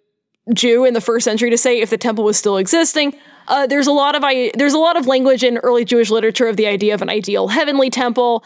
Jew 0.53 0.85
in 0.85 0.95
the 0.95 1.01
first 1.01 1.25
century 1.25 1.51
to 1.51 1.59
say 1.59 1.81
if 1.81 1.91
the 1.91 1.99
temple 1.99 2.25
was 2.25 2.37
still 2.37 2.57
existing. 2.57 3.15
Uh, 3.53 3.67
there's 3.67 3.87
a 3.87 3.93
lot 3.93 4.15
of 4.15 4.25
I, 4.25 4.51
there's 4.55 4.73
a 4.73 4.79
lot 4.79 4.97
of 4.97 5.07
language 5.07 5.45
in 5.45 5.59
early 5.59 5.85
Jewish 5.85 6.09
literature 6.09 6.47
of 6.47 6.57
the 6.57 6.67
idea 6.67 6.95
of 6.95 7.03
an 7.03 7.11
ideal 7.11 7.49
heavenly 7.49 7.91
temple. 7.91 8.43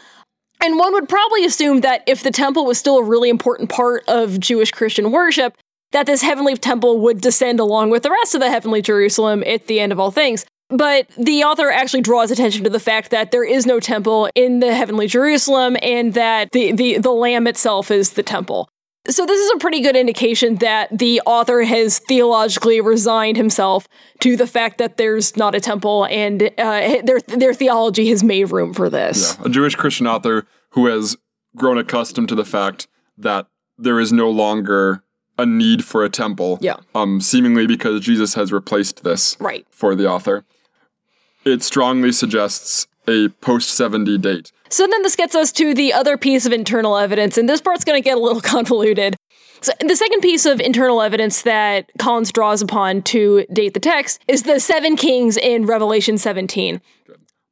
And 0.61 0.81
one 0.81 0.93
would 0.95 1.09
probably 1.09 1.45
assume 1.45 1.83
that 1.83 2.03
if 2.09 2.25
the 2.25 2.33
temple 2.33 2.65
was 2.65 2.77
still 2.77 2.99
a 2.99 3.05
really 3.05 3.29
important 3.29 3.71
part 3.71 4.03
of 4.09 4.41
Jewish 4.41 4.73
Christian 4.73 5.13
worship, 5.13 5.57
that 5.93 6.07
this 6.07 6.23
heavenly 6.23 6.57
temple 6.57 6.99
would 7.03 7.21
descend 7.21 7.61
along 7.61 7.91
with 7.91 8.03
the 8.03 8.11
rest 8.11 8.35
of 8.35 8.41
the 8.41 8.51
heavenly 8.51 8.83
Jerusalem 8.83 9.45
at 9.47 9.69
the 9.69 9.79
end 9.79 9.93
of 9.93 10.01
all 10.01 10.11
things. 10.11 10.45
But 10.71 11.07
the 11.17 11.45
author 11.45 11.71
actually 11.71 12.03
draws 12.03 12.33
attention 12.33 12.65
to 12.65 12.71
the 12.71 12.81
fact 12.81 13.13
that 13.13 13.31
there 13.31 13.45
is 13.45 13.65
no 13.65 13.79
temple 13.79 14.29
in 14.35 14.59
the 14.59 14.75
heavenly 14.75 15.07
Jerusalem 15.07 15.77
and 15.83 16.15
that 16.15 16.51
the, 16.51 16.73
the, 16.73 16.99
the 16.99 17.13
Lamb 17.13 17.47
itself 17.47 17.93
is 17.93 18.15
the 18.15 18.25
temple. 18.25 18.69
So, 19.09 19.27
this 19.27 19.41
is 19.41 19.51
a 19.55 19.59
pretty 19.59 19.81
good 19.81 19.97
indication 19.97 20.57
that 20.57 20.97
the 20.97 21.21
author 21.27 21.63
has 21.63 21.99
theologically 22.01 22.81
resigned 22.81 23.37
himself 23.37 23.89
to 24.21 24.37
the 24.37 24.47
fact 24.47 24.79
that 24.79 24.97
there's 24.97 25.37
not 25.37 25.55
a 25.55 25.61
temple, 25.61 26.07
and 26.07 26.51
uh, 26.59 27.03
their 27.05 27.21
their 27.21 27.55
theology 27.55 28.09
has 28.09 28.25
made 28.25 28.51
room 28.51 28.75
for 28.75 28.91
this. 28.91 29.37
Yeah, 29.39 29.47
a 29.47 29.49
Jewish 29.49 29.75
Christian 29.75 30.07
author 30.07 30.47
who 30.71 30.87
has 30.87 31.17
grown 31.55 31.79
accustomed 31.79 32.29
to 32.29 32.35
the 32.35 32.45
fact 32.45 32.89
that 33.17 33.47
there 33.79 34.01
is 34.01 34.13
no 34.13 34.31
longer 34.31 35.03
a 35.39 35.47
need 35.47 35.85
for 35.85 36.05
a 36.05 36.09
temple. 36.09 36.59
Yeah. 36.61 36.77
Um, 36.95 37.21
seemingly 37.21 37.67
because 37.67 38.01
Jesus 38.01 38.35
has 38.35 38.53
replaced 38.53 39.05
this. 39.05 39.37
Right. 39.41 39.67
For 39.71 39.95
the 39.95 40.09
author, 40.09 40.45
it 41.45 41.63
strongly 41.63 42.13
suggests 42.13 42.87
a 43.07 43.29
post 43.41 43.71
70 43.71 44.19
date. 44.19 44.53
So 44.69 44.87
then 44.87 45.03
this 45.03 45.17
gets 45.17 45.35
us 45.35 45.53
to 45.53 45.75
the 45.75 45.93
other 45.93 46.17
piece 46.17 46.47
of 46.47 46.53
internal 46.53 46.97
evidence, 46.97 47.39
and 47.39 47.49
this 47.49 47.61
part's 47.61 47.85
going 47.85 48.01
to 48.01 48.05
get 48.05 48.17
a 48.17 48.21
little 48.21 48.41
convoluted. 48.55 49.17
So 49.61 49.73
the 49.81 49.97
second 49.97 50.21
piece 50.21 50.47
of 50.47 50.61
internal 50.61 51.01
evidence 51.01 51.43
that 51.43 51.91
Collins 51.99 52.31
draws 52.31 52.63
upon 52.63 53.03
to 53.03 53.47
date 53.53 53.75
the 53.75 53.81
text 53.81 54.23
is 54.29 54.43
the 54.43 54.61
seven 54.61 54.97
kings 54.97 55.37
in 55.37 55.67
Revelation 55.67 56.19
17. 56.19 56.81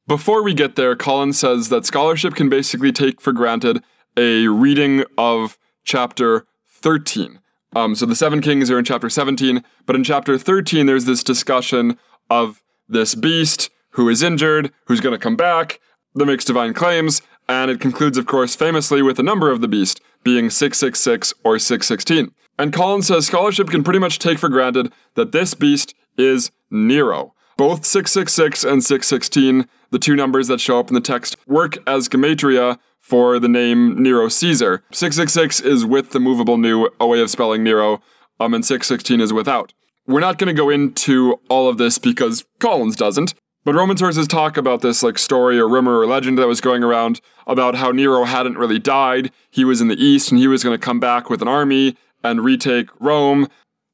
Before 0.06 0.42
we 0.42 0.52
get 0.52 0.76
there, 0.76 0.94
Collins 0.94 1.38
says 1.38 1.70
that 1.70 1.86
scholarship 1.86 2.34
can 2.34 2.50
basically 2.50 2.92
take 2.92 3.22
for 3.22 3.32
granted 3.32 3.82
a 4.16 4.48
reading 4.48 5.04
of 5.16 5.58
chapter 5.82 6.46
13 6.68 7.40
Um, 7.74 7.94
so 7.94 8.06
the 8.06 8.14
seven 8.14 8.40
kings 8.40 8.70
are 8.70 8.78
in 8.78 8.84
chapter 8.84 9.08
17, 9.08 9.64
but 9.86 9.96
in 9.96 10.04
chapter 10.04 10.38
13, 10.38 10.86
there's 10.86 11.06
this 11.06 11.24
discussion 11.24 11.98
of 12.30 12.62
this 12.88 13.14
beast 13.14 13.70
who 13.90 14.08
is 14.08 14.22
injured, 14.22 14.70
who's 14.84 15.00
going 15.00 15.14
to 15.14 15.18
come 15.18 15.36
back, 15.36 15.80
that 16.14 16.26
makes 16.26 16.44
divine 16.44 16.74
claims, 16.74 17.22
and 17.48 17.70
it 17.70 17.80
concludes, 17.80 18.18
of 18.18 18.26
course, 18.26 18.54
famously 18.54 19.02
with 19.02 19.16
the 19.16 19.22
number 19.22 19.50
of 19.50 19.60
the 19.60 19.68
beast 19.68 20.00
being 20.22 20.50
666 20.50 21.34
or 21.44 21.58
616. 21.58 22.34
And 22.58 22.72
Collins 22.72 23.08
says 23.08 23.26
scholarship 23.26 23.68
can 23.68 23.84
pretty 23.84 23.98
much 23.98 24.18
take 24.18 24.38
for 24.38 24.48
granted 24.48 24.92
that 25.14 25.32
this 25.32 25.54
beast 25.54 25.94
is 26.16 26.50
Nero. 26.70 27.34
Both 27.56 27.84
666 27.84 28.64
and 28.64 28.82
616, 28.82 29.68
the 29.90 29.98
two 29.98 30.16
numbers 30.16 30.48
that 30.48 30.60
show 30.60 30.78
up 30.80 30.88
in 30.88 30.94
the 30.94 31.00
text, 31.00 31.36
work 31.46 31.76
as 31.86 32.08
gematria 32.08 32.78
for 33.00 33.38
the 33.38 33.48
name 33.48 34.02
Nero 34.02 34.28
Caesar. 34.28 34.82
666 34.92 35.60
is 35.60 35.84
with 35.84 36.10
the 36.10 36.20
movable 36.20 36.56
new, 36.56 36.88
a 36.98 37.06
way 37.06 37.20
of 37.20 37.30
spelling 37.30 37.62
Nero, 37.62 38.00
um, 38.40 38.54
and 38.54 38.64
616 38.64 39.20
is 39.20 39.32
without. 39.32 39.72
We're 40.06 40.20
not 40.20 40.38
going 40.38 40.54
to 40.54 40.60
go 40.60 40.68
into 40.68 41.40
all 41.48 41.68
of 41.68 41.78
this 41.78 41.98
because 41.98 42.44
Collins 42.58 42.96
doesn't, 42.96 43.34
but 43.64 43.74
Roman 43.74 43.96
sources 43.96 44.28
talk 44.28 44.56
about 44.56 44.80
this 44.82 45.02
like 45.02 45.18
story 45.18 45.58
or 45.58 45.68
rumor 45.68 45.98
or 45.98 46.06
legend 46.06 46.38
that 46.38 46.46
was 46.46 46.60
going 46.60 46.84
around 46.84 47.20
about 47.46 47.74
how 47.74 47.90
Nero 47.90 48.24
hadn't 48.24 48.58
really 48.58 48.78
died. 48.78 49.32
He 49.50 49.64
was 49.64 49.80
in 49.80 49.88
the 49.88 50.02
east 50.02 50.30
and 50.30 50.38
he 50.38 50.46
was 50.46 50.62
going 50.62 50.78
to 50.78 50.84
come 50.84 51.00
back 51.00 51.30
with 51.30 51.42
an 51.42 51.48
army 51.48 51.96
and 52.22 52.44
retake 52.44 52.88
Rome. 53.00 53.48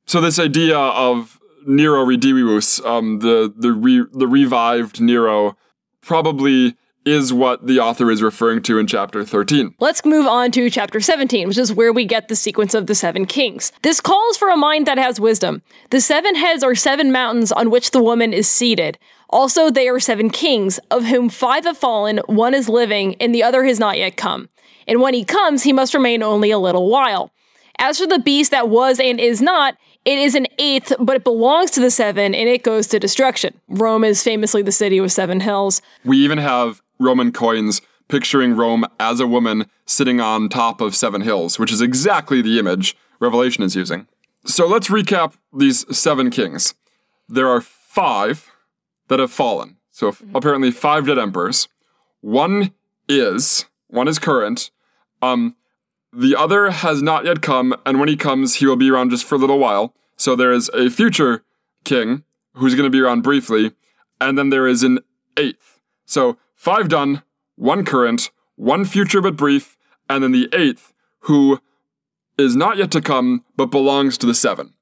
So 0.07 0.21
this 0.21 0.39
idea 0.39 0.77
of 0.77 1.39
Nero 1.67 2.05
redivivus, 2.05 2.85
um, 2.85 3.21
the 3.21 3.53
the 3.57 3.73
re- 3.73 4.07
the 4.13 4.27
revived 4.27 5.01
Nero, 5.01 5.57
probably 6.01 6.77
is 7.07 7.33
what 7.33 7.67
the 7.67 7.81
author 7.81 8.11
is 8.11 8.23
referring 8.23 8.63
to 8.63 8.79
in 8.79 8.87
chapter 8.87 9.25
13. 9.25 9.75
Let's 9.81 10.05
move 10.05 10.27
on 10.27 10.51
to 10.53 10.69
chapter 10.69 11.01
17, 11.01 11.49
which 11.49 11.57
is 11.57 11.73
where 11.73 11.93
we 11.93 12.05
get 12.05 12.29
the 12.29 12.37
sequence 12.37 12.75
of 12.75 12.87
the 12.87 12.95
seven 12.95 13.25
kings. 13.25 13.73
This 13.83 14.01
calls 14.01 14.37
for 14.37 14.51
a 14.51 14.57
mind 14.57 14.87
that 14.87 14.99
has 14.99 15.19
wisdom. 15.19 15.63
The 15.91 16.01
seven 16.01 16.35
heads 16.35 16.63
are 16.63 16.75
seven 16.75 17.11
mountains 17.11 17.53
on 17.53 17.71
which 17.71 17.93
the 17.93 18.03
woman 18.03 18.33
is 18.35 18.49
seated. 18.49 18.99
Also, 19.31 19.71
they 19.71 19.89
are 19.89 20.01
seven 20.01 20.29
kings, 20.29 20.79
of 20.91 21.05
whom 21.05 21.29
five 21.29 21.65
have 21.65 21.79
fallen, 21.79 22.19
one 22.27 22.53
is 22.53 22.69
living, 22.69 23.15
and 23.21 23.35
the 23.35 23.43
other 23.43 23.65
has 23.65 23.79
not 23.79 23.97
yet 23.97 24.17
come. 24.17 24.49
And 24.87 25.01
when 25.01 25.15
he 25.15 25.25
comes, 25.25 25.63
he 25.63 25.73
must 25.73 25.95
remain 25.95 26.23
only 26.23 26.51
a 26.51 26.59
little 26.59 26.91
while. 26.91 27.31
As 27.79 27.99
for 27.99 28.07
the 28.07 28.19
beast 28.19 28.51
that 28.51 28.69
was 28.69 29.01
and 29.01 29.19
is 29.19 29.41
not, 29.41 29.77
it 30.05 30.19
is 30.19 30.35
an 30.35 30.47
eighth, 30.59 30.93
but 30.99 31.17
it 31.17 31.25
belongs 31.25 31.71
to 31.73 31.81
the 31.81 31.91
seven 31.91 32.35
and 32.35 32.49
it 32.49 32.63
goes 32.63 32.87
to 32.89 32.99
destruction. 32.99 33.59
Rome 33.69 34.03
is 34.03 34.23
famously 34.23 34.63
the 34.63 34.73
city 34.73 35.01
with 35.01 35.13
seven 35.13 35.41
hills. 35.41 35.81
We 36.05 36.19
even 36.19 36.39
have 36.39 36.83
Roman 36.99 37.33
coins 37.33 37.81
picturing 38.09 38.57
Rome 38.57 38.85
as 38.99 39.21
a 39.21 39.27
woman 39.27 39.67
sitting 39.87 40.21
on 40.21 40.49
top 40.49 40.81
of 40.81 40.97
seven 40.97 41.21
hills, 41.21 41.59
which 41.59 41.73
is 41.73 41.81
exactly 41.81 42.43
the 42.43 42.59
image 42.59 42.97
Revelation 43.21 43.63
is 43.63 43.77
using. 43.77 44.07
So 44.47 44.67
let's 44.67 44.89
recap 44.89 45.35
these 45.53 45.85
seven 45.97 46.31
kings. 46.31 46.75
There 47.29 47.49
are 47.49 47.61
five 47.61 48.50
that 49.11 49.19
have 49.19 49.31
fallen. 49.31 49.77
So 49.91 50.13
mm-hmm. 50.13 50.35
apparently 50.35 50.71
five 50.71 51.07
dead 51.07 51.19
emperors. 51.19 51.69
One 52.23 52.73
is, 53.09 53.67
one 53.89 54.09
is 54.09 54.19
current. 54.19 54.71
Um, 55.21 55.57
the 56.13 56.35
other 56.37 56.71
has 56.71 57.03
not 57.03 57.25
yet 57.25 57.43
come, 57.43 57.75
and 57.85 57.99
when 57.99 58.09
he 58.09 58.17
comes, 58.17 58.57
he 58.57 58.67
will 58.67 58.77
be 58.77 58.91
around 58.91 59.11
just 59.11 59.25
for 59.25 59.35
a 59.35 59.39
little 59.39 59.59
while. 59.59 59.95
So 60.17 60.35
there 60.35 60.53
is 60.53 60.71
a 60.71 60.89
future 60.91 61.43
king 61.85 62.25
who's 62.55 62.75
going 62.75 62.87
to 62.87 62.91
be 62.91 63.01
around 63.01 63.23
briefly, 63.23 63.73
and 64.21 64.39
then 64.39 64.51
there 64.51 64.67
is 64.67 64.83
an 64.83 65.01
eighth. 65.37 65.81
So 66.07 66.39
five 66.55 66.89
done, 66.89 67.23
one 67.57 67.85
current, 67.85 68.31
one 68.57 68.85
future 68.85 69.21
but 69.21 69.37
brief, 69.37 69.77
and 70.09 70.23
then 70.23 70.33
the 70.33 70.49
eighth 70.53 70.93
who 71.25 71.61
is 72.39 72.55
not 72.55 72.77
yet 72.77 72.91
to 72.93 73.01
come 73.01 73.45
but 73.57 73.67
belongs 73.67 74.17
to 74.19 74.27
the 74.27 74.35
seven. 74.35 74.75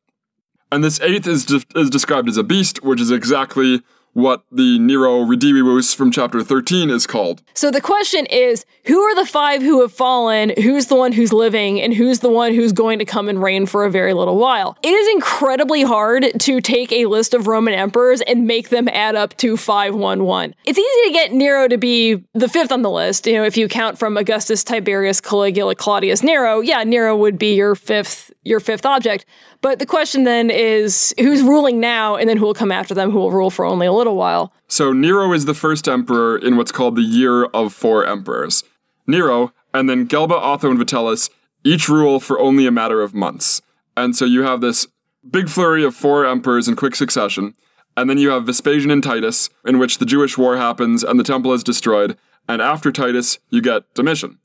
And 0.70 0.85
this 0.85 1.00
eighth 1.00 1.26
is, 1.26 1.47
de- 1.47 1.64
is 1.76 1.88
described 1.88 2.28
as 2.28 2.37
a 2.37 2.42
beast, 2.42 2.82
which 2.82 3.00
is 3.00 3.11
exactly 3.11 3.82
what 4.12 4.43
the 4.50 4.79
Nero 4.79 5.25
Redivivus 5.25 5.95
from 5.95 6.11
chapter 6.11 6.43
13 6.43 6.91
is 6.91 7.07
called. 7.07 7.43
So 7.55 7.71
the 7.71 7.81
question 7.81 8.27
is 8.27 8.65
who 8.85 9.00
are 9.00 9.15
the 9.15 9.27
five 9.27 9.62
who 9.62 9.81
have 9.81 9.93
fallen? 9.93 10.53
Who's 10.57 10.87
the 10.87 10.97
one 10.97 11.12
who's 11.12 11.33
living? 11.33 11.81
And 11.81 11.95
who's 11.95 12.21
the 12.21 12.31
one 12.31 12.55
who's 12.55 12.73
going 12.73 12.99
to 12.99 13.05
come 13.05 13.29
and 13.29 13.43
reign 13.43 13.67
for 13.67 13.85
a 13.85 13.91
very 13.91 14.15
little 14.15 14.37
while? 14.37 14.77
It 14.83 14.88
is 14.88 15.09
incredibly 15.15 15.83
hard 15.83 16.27
to 16.41 16.61
take 16.61 16.93
a 16.93 17.07
list 17.07 17.35
of 17.35 17.47
Roman 17.47 17.75
emperors 17.75 18.21
and 18.23 18.47
make 18.47 18.71
them 18.71 18.88
add 18.88 19.15
up 19.15 19.37
to 19.38 19.57
511. 19.57 20.55
It's 20.65 20.79
easy 20.79 21.09
to 21.09 21.12
get 21.12 21.33
Nero 21.33 21.69
to 21.69 21.79
be 21.79 22.25
the 22.35 22.49
fifth 22.49 22.73
on 22.73 22.83
the 22.83 22.91
list. 22.91 23.27
You 23.27 23.35
know, 23.35 23.45
if 23.45 23.57
you 23.57 23.69
count 23.69 23.99
from 23.99 24.17
Augustus, 24.17 24.65
Tiberius, 24.65 25.21
Caligula, 25.21 25.75
Claudius, 25.75 26.23
Nero, 26.23 26.61
yeah, 26.61 26.83
Nero 26.85 27.17
would 27.17 27.38
be 27.38 27.55
your 27.55 27.75
fifth 27.75 28.33
your 28.49 28.61
fifth 28.61 28.87
object. 28.87 29.26
But 29.61 29.78
the 29.78 29.87
question 29.87 30.25
then 30.25 30.50
is 30.50 31.14
who's 31.19 31.43
ruling 31.43 31.81
now 31.81 32.17
and 32.17 32.28
then 32.28 32.37
who 32.37 32.47
will 32.47 32.55
come 32.55 32.73
after 32.73 32.95
them 32.95 33.11
who 33.11 33.19
will 33.19 33.31
rule 33.31 33.50
for 33.50 33.64
only 33.64 33.87
a 33.87 33.93
little 33.93 34.17
while. 34.17 34.52
So 34.67 34.93
Nero 34.93 35.33
is 35.33 35.45
the 35.45 35.55
first 35.55 35.88
emperor 35.88 36.38
in 36.38 36.57
what's 36.57 36.73
called 36.73 36.97
the 36.97 37.02
Year 37.02 37.45
of 37.45 37.73
Four 37.73 38.07
Emperors. 38.07 38.64
Nero, 39.07 39.52
and 39.73 39.88
then 39.88 40.07
Galba, 40.07 40.35
Otho, 40.35 40.71
and 40.71 40.78
Vitellius 40.78 41.31
each 41.64 41.88
rule 41.88 42.21
for 42.21 42.38
only 42.38 42.67
a 42.67 42.71
matter 42.71 43.02
of 43.02 43.14
months. 43.14 43.61
And 43.97 44.14
so 44.14 44.25
you 44.25 44.43
have 44.43 44.61
this 44.61 44.87
big 45.28 45.49
flurry 45.49 45.85
of 45.85 45.95
four 45.95 46.25
emperors 46.25 46.69
in 46.69 46.76
quick 46.76 46.95
succession. 46.95 47.55
And 47.97 48.09
then 48.09 48.19
you 48.19 48.31
have 48.31 48.47
Vespasian 48.47 48.90
and 48.90 49.02
Titus, 49.02 49.50
in 49.67 49.78
which 49.78 49.99
the 49.99 50.07
Jewish 50.07 50.38
war 50.38 50.57
happens 50.57 51.02
and 51.02 51.19
the 51.19 51.25
temple 51.25 51.52
is 51.52 51.64
destroyed. 51.64 52.17
And 52.49 52.62
after 52.62 52.93
Titus, 52.93 53.38
you 53.50 53.61
get 53.61 53.93
Domitian. 53.95 54.38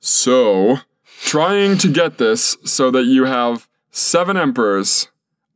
So, 0.00 0.78
trying 1.22 1.78
to 1.78 1.88
get 1.88 2.18
this 2.18 2.56
so 2.64 2.90
that 2.90 3.04
you 3.04 3.24
have 3.24 3.68
seven 3.90 4.36
emperors 4.36 5.08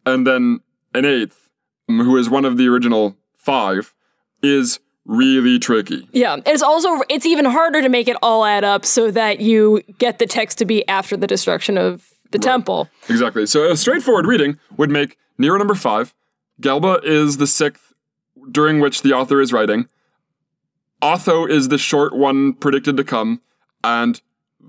and 0.05 0.27
then 0.27 0.61
an 0.95 1.05
eighth, 1.05 1.49
um, 1.89 2.01
who 2.01 2.17
is 2.17 2.29
one 2.29 2.45
of 2.45 2.57
the 2.57 2.69
original 2.69 3.17
five, 3.37 3.95
is 4.43 4.81
really 5.05 5.59
tricky. 5.59 6.09
Yeah, 6.13 6.39
it's 6.47 6.63
also 6.63 7.03
it's 7.09 7.27
even 7.27 7.45
harder 7.45 7.83
to 7.83 7.89
make 7.89 8.09
it 8.09 8.17
all 8.23 8.45
add 8.45 8.65
up 8.65 8.85
so 8.85 9.11
that 9.11 9.41
you 9.41 9.83
get 9.99 10.19
the 10.19 10.27
text 10.27 10.59
to 10.59 10.65
be 10.65 10.87
after 10.89 11.17
the 11.17 11.27
destruction 11.27 11.79
of 11.79 12.13
the 12.31 12.39
right. 12.39 12.43
temple. 12.43 12.89
Exactly. 13.09 13.47
So 13.47 13.71
a 13.71 13.77
straightforward 13.77 14.27
reading 14.27 14.59
would 14.77 14.91
make 14.91 15.19
Nero 15.39 15.59
number 15.59 15.75
5, 15.75 16.15
Galba 16.61 17.01
is 17.03 17.39
the 17.39 17.47
6th 17.47 17.93
during 18.51 18.81
which 18.81 19.03
the 19.03 19.13
author 19.13 19.41
is 19.41 19.53
writing. 19.53 19.89
Otho 21.01 21.47
is 21.47 21.69
the 21.69 21.79
short 21.79 22.15
one 22.15 22.53
predicted 22.55 22.97
to 22.97 23.05
come 23.05 23.41
and 23.83 24.21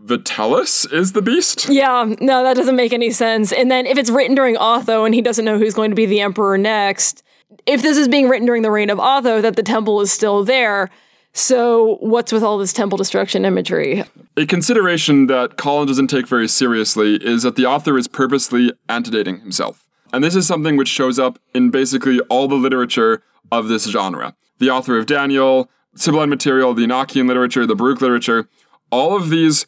Vitellius 0.05 0.91
is 0.91 1.13
the 1.13 1.21
beast? 1.21 1.69
Yeah, 1.69 2.13
no, 2.19 2.43
that 2.43 2.55
doesn't 2.55 2.75
make 2.75 2.93
any 2.93 3.11
sense. 3.11 3.51
And 3.51 3.71
then 3.71 3.85
if 3.85 3.97
it's 3.97 4.09
written 4.09 4.35
during 4.35 4.57
Otho 4.57 5.05
and 5.05 5.15
he 5.15 5.21
doesn't 5.21 5.45
know 5.45 5.57
who's 5.57 5.73
going 5.73 5.91
to 5.91 5.95
be 5.95 6.05
the 6.05 6.19
emperor 6.19 6.57
next, 6.57 7.23
if 7.65 7.81
this 7.81 7.97
is 7.97 8.07
being 8.07 8.27
written 8.27 8.45
during 8.45 8.63
the 8.63 8.71
reign 8.71 8.89
of 8.89 8.99
Otho, 8.99 9.41
that 9.41 9.55
the 9.55 9.63
temple 9.63 10.01
is 10.01 10.11
still 10.11 10.43
there. 10.43 10.89
So, 11.35 11.97
what's 11.99 12.31
with 12.31 12.43
all 12.43 12.59
this 12.59 12.73
temple 12.73 12.97
destruction 12.97 13.43
imagery? 13.43 14.03
A 14.37 14.45
consideration 14.45 15.27
that 15.27 15.57
Colin 15.57 15.87
doesn't 15.87 16.07
take 16.07 16.27
very 16.27 16.47
seriously 16.47 17.15
is 17.15 17.41
that 17.41 17.55
the 17.55 17.65
author 17.65 17.97
is 17.97 18.07
purposely 18.07 18.71
antedating 18.87 19.39
himself. 19.39 19.87
And 20.11 20.23
this 20.23 20.35
is 20.35 20.45
something 20.45 20.77
which 20.77 20.89
shows 20.89 21.17
up 21.17 21.39
in 21.55 21.71
basically 21.71 22.19
all 22.29 22.47
the 22.47 22.55
literature 22.55 23.23
of 23.51 23.67
this 23.67 23.89
genre. 23.89 24.35
The 24.59 24.69
author 24.69 24.97
of 24.99 25.07
Daniel, 25.07 25.71
Sibylline 25.95 26.29
material, 26.29 26.75
the 26.75 26.85
Enochian 26.85 27.27
literature, 27.27 27.65
the 27.65 27.75
Baruch 27.75 28.01
literature, 28.01 28.47
all 28.91 29.15
of 29.15 29.31
these 29.31 29.65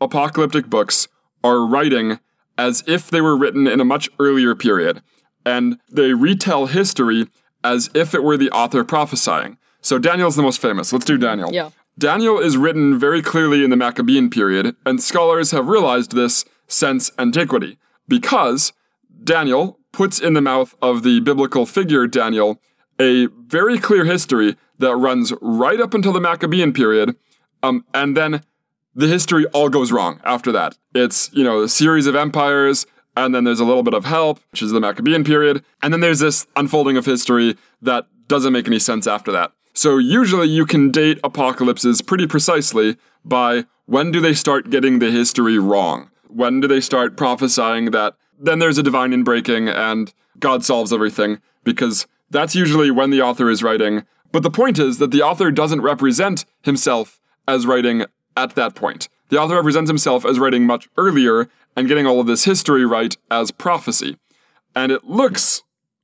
apocalyptic 0.00 0.66
books 0.66 1.08
are 1.42 1.66
writing 1.66 2.18
as 2.58 2.82
if 2.86 3.10
they 3.10 3.20
were 3.20 3.36
written 3.36 3.66
in 3.66 3.80
a 3.80 3.84
much 3.84 4.08
earlier 4.18 4.54
period 4.54 5.02
and 5.44 5.78
they 5.90 6.12
retell 6.12 6.66
history 6.66 7.26
as 7.62 7.88
if 7.94 8.14
it 8.14 8.22
were 8.22 8.36
the 8.36 8.50
author 8.50 8.84
prophesying. 8.84 9.56
So 9.80 9.98
Daniel's 9.98 10.36
the 10.36 10.42
most 10.42 10.60
famous. 10.60 10.92
Let's 10.92 11.04
do 11.04 11.16
Daniel. 11.16 11.52
Yeah. 11.52 11.70
Daniel 11.98 12.38
is 12.38 12.56
written 12.56 12.98
very 12.98 13.22
clearly 13.22 13.64
in 13.64 13.70
the 13.70 13.76
Maccabean 13.76 14.28
period, 14.28 14.76
and 14.84 15.02
scholars 15.02 15.52
have 15.52 15.68
realized 15.68 16.12
this 16.12 16.44
since 16.66 17.10
antiquity, 17.18 17.78
because 18.06 18.74
Daniel 19.24 19.78
puts 19.92 20.20
in 20.20 20.34
the 20.34 20.42
mouth 20.42 20.74
of 20.82 21.04
the 21.04 21.20
biblical 21.20 21.64
figure 21.64 22.06
Daniel 22.06 22.60
a 23.00 23.28
very 23.46 23.78
clear 23.78 24.04
history 24.04 24.56
that 24.78 24.96
runs 24.96 25.32
right 25.40 25.80
up 25.80 25.94
until 25.94 26.12
the 26.12 26.20
Maccabean 26.20 26.74
period, 26.74 27.16
um, 27.62 27.84
and 27.94 28.14
then 28.14 28.42
the 28.96 29.06
history 29.06 29.44
all 29.46 29.68
goes 29.68 29.92
wrong 29.92 30.20
after 30.24 30.50
that. 30.52 30.76
It's, 30.94 31.30
you 31.32 31.44
know, 31.44 31.62
a 31.62 31.68
series 31.68 32.06
of 32.06 32.16
empires, 32.16 32.86
and 33.16 33.34
then 33.34 33.44
there's 33.44 33.60
a 33.60 33.64
little 33.64 33.82
bit 33.82 33.94
of 33.94 34.06
help, 34.06 34.40
which 34.50 34.62
is 34.62 34.72
the 34.72 34.80
Maccabean 34.80 35.22
period, 35.22 35.62
and 35.82 35.92
then 35.92 36.00
there's 36.00 36.18
this 36.18 36.46
unfolding 36.56 36.96
of 36.96 37.04
history 37.04 37.56
that 37.82 38.06
doesn't 38.26 38.52
make 38.52 38.66
any 38.66 38.78
sense 38.78 39.06
after 39.06 39.30
that. 39.32 39.52
So 39.74 39.98
usually 39.98 40.48
you 40.48 40.64
can 40.64 40.90
date 40.90 41.20
apocalypses 41.22 42.00
pretty 42.00 42.26
precisely 42.26 42.96
by 43.24 43.66
when 43.84 44.10
do 44.10 44.20
they 44.20 44.32
start 44.32 44.70
getting 44.70 44.98
the 44.98 45.10
history 45.10 45.58
wrong? 45.58 46.10
When 46.28 46.60
do 46.60 46.66
they 46.66 46.80
start 46.80 47.16
prophesying 47.16 47.90
that 47.90 48.14
then 48.38 48.58
there's 48.58 48.78
a 48.78 48.82
divine 48.82 49.12
inbreaking 49.12 49.72
and 49.72 50.12
God 50.38 50.64
solves 50.64 50.92
everything? 50.92 51.40
Because 51.62 52.06
that's 52.30 52.54
usually 52.54 52.90
when 52.90 53.10
the 53.10 53.20
author 53.20 53.50
is 53.50 53.62
writing. 53.62 54.04
But 54.32 54.42
the 54.42 54.50
point 54.50 54.78
is 54.78 54.96
that 54.98 55.10
the 55.10 55.22
author 55.22 55.50
doesn't 55.50 55.82
represent 55.82 56.46
himself 56.62 57.20
as 57.46 57.66
writing 57.66 58.06
at 58.36 58.54
that 58.54 58.74
point. 58.74 59.08
the 59.28 59.38
author 59.38 59.56
represents 59.56 59.90
himself 59.90 60.24
as 60.24 60.38
writing 60.38 60.64
much 60.64 60.88
earlier 60.96 61.48
and 61.74 61.88
getting 61.88 62.06
all 62.06 62.20
of 62.20 62.26
this 62.26 62.44
history 62.44 62.84
right 62.84 63.16
as 63.30 63.50
prophecy. 63.50 64.16
And 64.74 64.92
it 64.92 65.04
looks, 65.04 65.62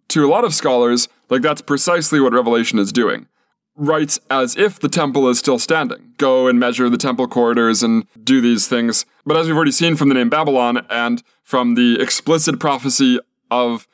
to 0.09 0.27
a 0.27 0.29
lot 0.29 0.45
of 0.45 0.55
scholars, 0.55 1.09
like 1.31 1.43
that's 1.43 1.63
precisely 1.63 2.21
what 2.21 2.33
Revelation 2.33 2.79
is 2.79 2.93
doing. 2.93 3.27
Writes 3.75 4.21
as 4.31 4.57
if 4.57 4.79
the 4.79 4.89
temple 4.89 5.29
is 5.29 5.39
still 5.39 5.59
standing. 5.59 6.13
Go 6.19 6.47
and 6.47 6.59
measure 6.61 6.91
the 6.91 6.99
temple 6.99 7.27
corridors 7.27 7.83
and 7.83 8.07
do 8.23 8.41
these 8.41 8.69
things. 8.69 9.07
But 9.25 9.37
as 9.37 9.47
we've 9.47 9.57
already 9.57 9.73
seen 9.73 9.97
from 9.97 10.09
the 10.09 10.15
name 10.15 10.29
Babylon 10.29 10.85
and 10.91 11.23
from 11.43 11.75
the 11.75 11.99
explicit 12.01 12.61
prophecy 12.61 13.19
of 13.51 13.87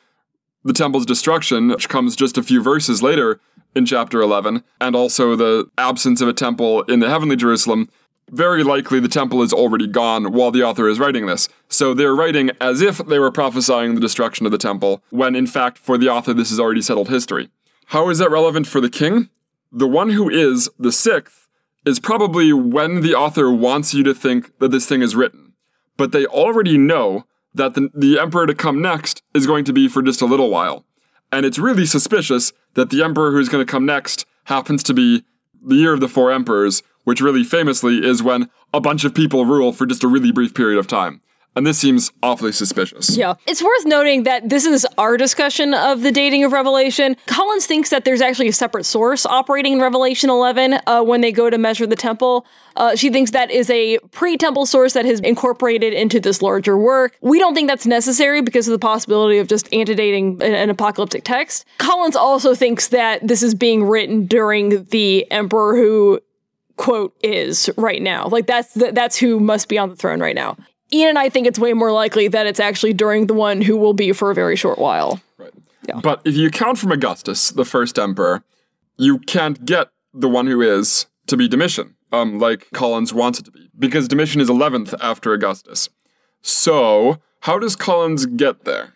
the 0.65 0.73
temple's 0.73 1.07
destruction, 1.07 1.69
which 1.69 1.89
comes 1.89 2.17
just 2.17 2.37
a 2.37 2.43
few 2.43 2.61
verses 2.63 3.03
later 3.03 3.41
in 3.77 3.87
chapter 3.87 4.21
11, 4.21 4.65
and 4.81 4.97
also 4.97 5.37
the 5.37 5.71
absence 5.79 6.21
of 6.21 6.29
a 6.29 6.33
temple 6.33 6.83
in 6.83 6.99
the 6.99 7.09
heavenly 7.09 7.37
Jerusalem, 7.37 7.89
very 8.31 8.63
likely 8.63 9.01
the 9.01 9.09
temple 9.09 9.43
is 9.43 9.53
already 9.53 9.87
gone 9.87 10.33
while 10.33 10.51
the 10.51 10.63
author 10.63 10.89
is 10.89 10.99
writing 10.99 11.27
this. 11.27 11.49
So 11.69 11.95
they're 11.95 12.15
writing 12.15 12.51
as 12.61 12.81
if 12.81 12.99
they 12.99 13.19
were 13.19 13.31
prophesying 13.31 13.95
the 13.95 14.01
destruction 14.01 14.47
of 14.47 14.53
the 14.53 14.59
temple, 14.59 15.03
when 15.11 15.35
in 15.35 15.47
fact, 15.47 15.79
for 15.79 15.99
the 15.99 16.09
author, 16.09 16.35
this 16.35 16.51
is 16.51 16.61
already 16.61 16.83
settled 16.83 17.09
history. 17.09 17.51
How 17.87 18.09
is 18.11 18.19
that 18.19 18.31
relevant 18.31 18.67
for 18.67 18.81
the 18.81 18.91
king? 18.91 19.31
The 19.73 19.89
one 19.89 20.11
who 20.11 20.29
is 20.29 20.71
the 20.79 20.93
sixth 20.93 21.49
is 21.85 22.01
probably 22.01 22.53
when 22.53 23.01
the 23.01 23.15
author 23.15 23.51
wants 23.51 23.95
you 23.95 24.03
to 24.05 24.15
think 24.15 24.59
that 24.59 24.71
this 24.71 24.87
thing 24.87 25.03
is 25.03 25.17
written. 25.17 25.55
But 25.97 26.13
they 26.13 26.27
already 26.27 26.77
know 26.77 27.25
that 27.55 27.75
the, 27.75 27.91
the 27.95 28.19
emperor 28.19 28.47
to 28.47 28.55
come 28.55 28.81
next 28.81 29.23
is 29.35 29.47
going 29.47 29.65
to 29.65 29.73
be 29.73 29.89
for 29.89 30.03
just 30.03 30.23
a 30.23 30.27
little 30.27 30.51
while. 30.51 30.85
And 31.33 31.45
it's 31.45 31.59
really 31.59 31.87
suspicious 31.87 32.53
that 32.75 32.91
the 32.91 33.03
emperor 33.03 33.33
who's 33.33 33.49
going 33.49 33.65
to 33.65 33.71
come 33.71 33.87
next 33.87 34.27
happens 34.45 34.83
to 34.85 34.95
be 34.95 35.25
the 35.63 35.75
year 35.75 35.93
of 35.93 36.01
the 36.01 36.09
four 36.09 36.31
emperors, 36.33 36.83
which 37.09 37.23
really 37.23 37.43
famously 37.43 38.07
is 38.07 38.23
when 38.23 38.51
a 38.75 38.83
bunch 38.83 39.03
of 39.03 39.15
people 39.15 39.47
rule 39.47 39.73
for 39.73 39.87
just 39.87 40.05
a 40.05 40.09
really 40.09 40.31
brief 40.31 40.53
period 40.53 40.79
of 40.79 40.87
time. 40.87 41.23
And 41.57 41.67
this 41.67 41.79
seems 41.79 42.13
awfully 42.23 42.53
suspicious. 42.53 43.17
Yeah. 43.17 43.37
It's 43.47 43.63
worth 43.63 43.87
noting 43.87 44.25
that 44.25 44.51
this 44.51 44.67
is 44.67 44.87
our 44.99 45.17
discussion 45.17 45.73
of 45.73 46.03
the 46.03 46.13
dating 46.13 46.45
of 46.45 46.53
Revelation. 46.53 47.17
Collins 47.27 47.65
thinks 47.65 47.89
that 47.89 48.05
there's 48.05 48.21
actually 48.21 48.49
a 48.49 48.53
separate 48.53 48.85
source 48.85 49.25
operating 49.25 49.73
in 49.73 49.81
Revelation 49.81 50.29
11 50.29 50.81
uh, 50.87 51.03
when 51.03 51.23
they 51.23 51.33
go 51.33 51.49
to 51.49 51.57
measure 51.57 51.87
the 51.87 51.97
temple. 51.97 52.47
Uh, 52.77 52.95
she 52.95 53.09
thinks 53.09 53.31
that 53.31 53.51
is 53.51 53.71
a 53.71 53.99
pre 54.13 54.37
temple 54.37 54.67
source 54.67 54.93
that 54.93 55.07
has 55.07 55.19
incorporated 55.21 55.95
into 55.95 56.21
this 56.21 56.43
larger 56.43 56.77
work. 56.77 57.17
We 57.23 57.39
don't 57.39 57.55
think 57.55 57.71
that's 57.71 57.87
necessary 57.87 58.43
because 58.43 58.69
of 58.69 58.73
the 58.73 58.79
possibility 58.79 59.39
of 59.39 59.49
just 59.49 59.67
antedating 59.73 60.43
an, 60.43 60.55
an 60.55 60.69
apocalyptic 60.69 61.25
text. 61.25 61.65
Collins 61.79 62.17
also 62.17 62.55
thinks 62.55 62.89
that 62.89 63.27
this 63.27 63.43
is 63.43 63.55
being 63.55 63.85
written 63.85 64.27
during 64.27 64.85
the 64.85 65.29
emperor 65.33 65.75
who 65.75 66.21
quote 66.79 67.15
is 67.23 67.69
right 67.77 68.01
now. 68.01 68.29
Like 68.29 68.47
that's 68.47 68.73
the, 68.73 68.93
that's 68.93 69.17
who 69.17 69.39
must 69.39 69.69
be 69.69 69.77
on 69.77 69.91
the 69.91 69.97
throne 69.97 70.21
right 70.21 70.35
now. 70.35 70.57
Ian 70.93 71.11
and 71.11 71.19
I 71.19 71.29
think 71.29 71.47
it's 71.47 71.59
way 71.59 71.75
more 71.75 71.93
likely 71.93 72.29
that 72.29 72.47
it's 72.47 72.61
actually 72.61 72.95
during 72.95 73.27
the 73.27 73.35
one 73.35 73.61
who 73.61 73.77
will 73.77 73.93
be 73.93 74.13
for 74.13 74.31
a 74.31 74.35
very 74.35 74.57
short 74.57 74.79
while. 74.79 75.21
Right. 75.37 75.53
Yeah. 75.87 76.01
But 76.03 76.23
if 76.25 76.35
you 76.35 76.51
count 76.51 76.79
from 76.79 76.93
Augustus, 76.93 77.51
the 77.51 77.67
first 77.67 77.99
emperor, 77.99 78.43
you 78.97 79.19
can't 79.19 79.65
get 79.67 79.89
the 80.15 80.29
one 80.29 80.47
who 80.47 80.63
is 80.63 81.07
to 81.27 81.37
be 81.37 81.47
Domitian, 81.47 81.95
um, 82.11 82.39
like 82.39 82.69
Collins 82.73 83.13
wants 83.13 83.39
it 83.39 83.45
to 83.45 83.51
be, 83.51 83.69
because 83.79 84.09
Domitian 84.09 84.41
is 84.41 84.49
11th 84.49 84.95
after 85.01 85.33
Augustus. 85.33 85.91
So, 86.41 87.19
how 87.41 87.59
does 87.59 87.77
Collins 87.77 88.25
get 88.25 88.65
there? 88.65 88.95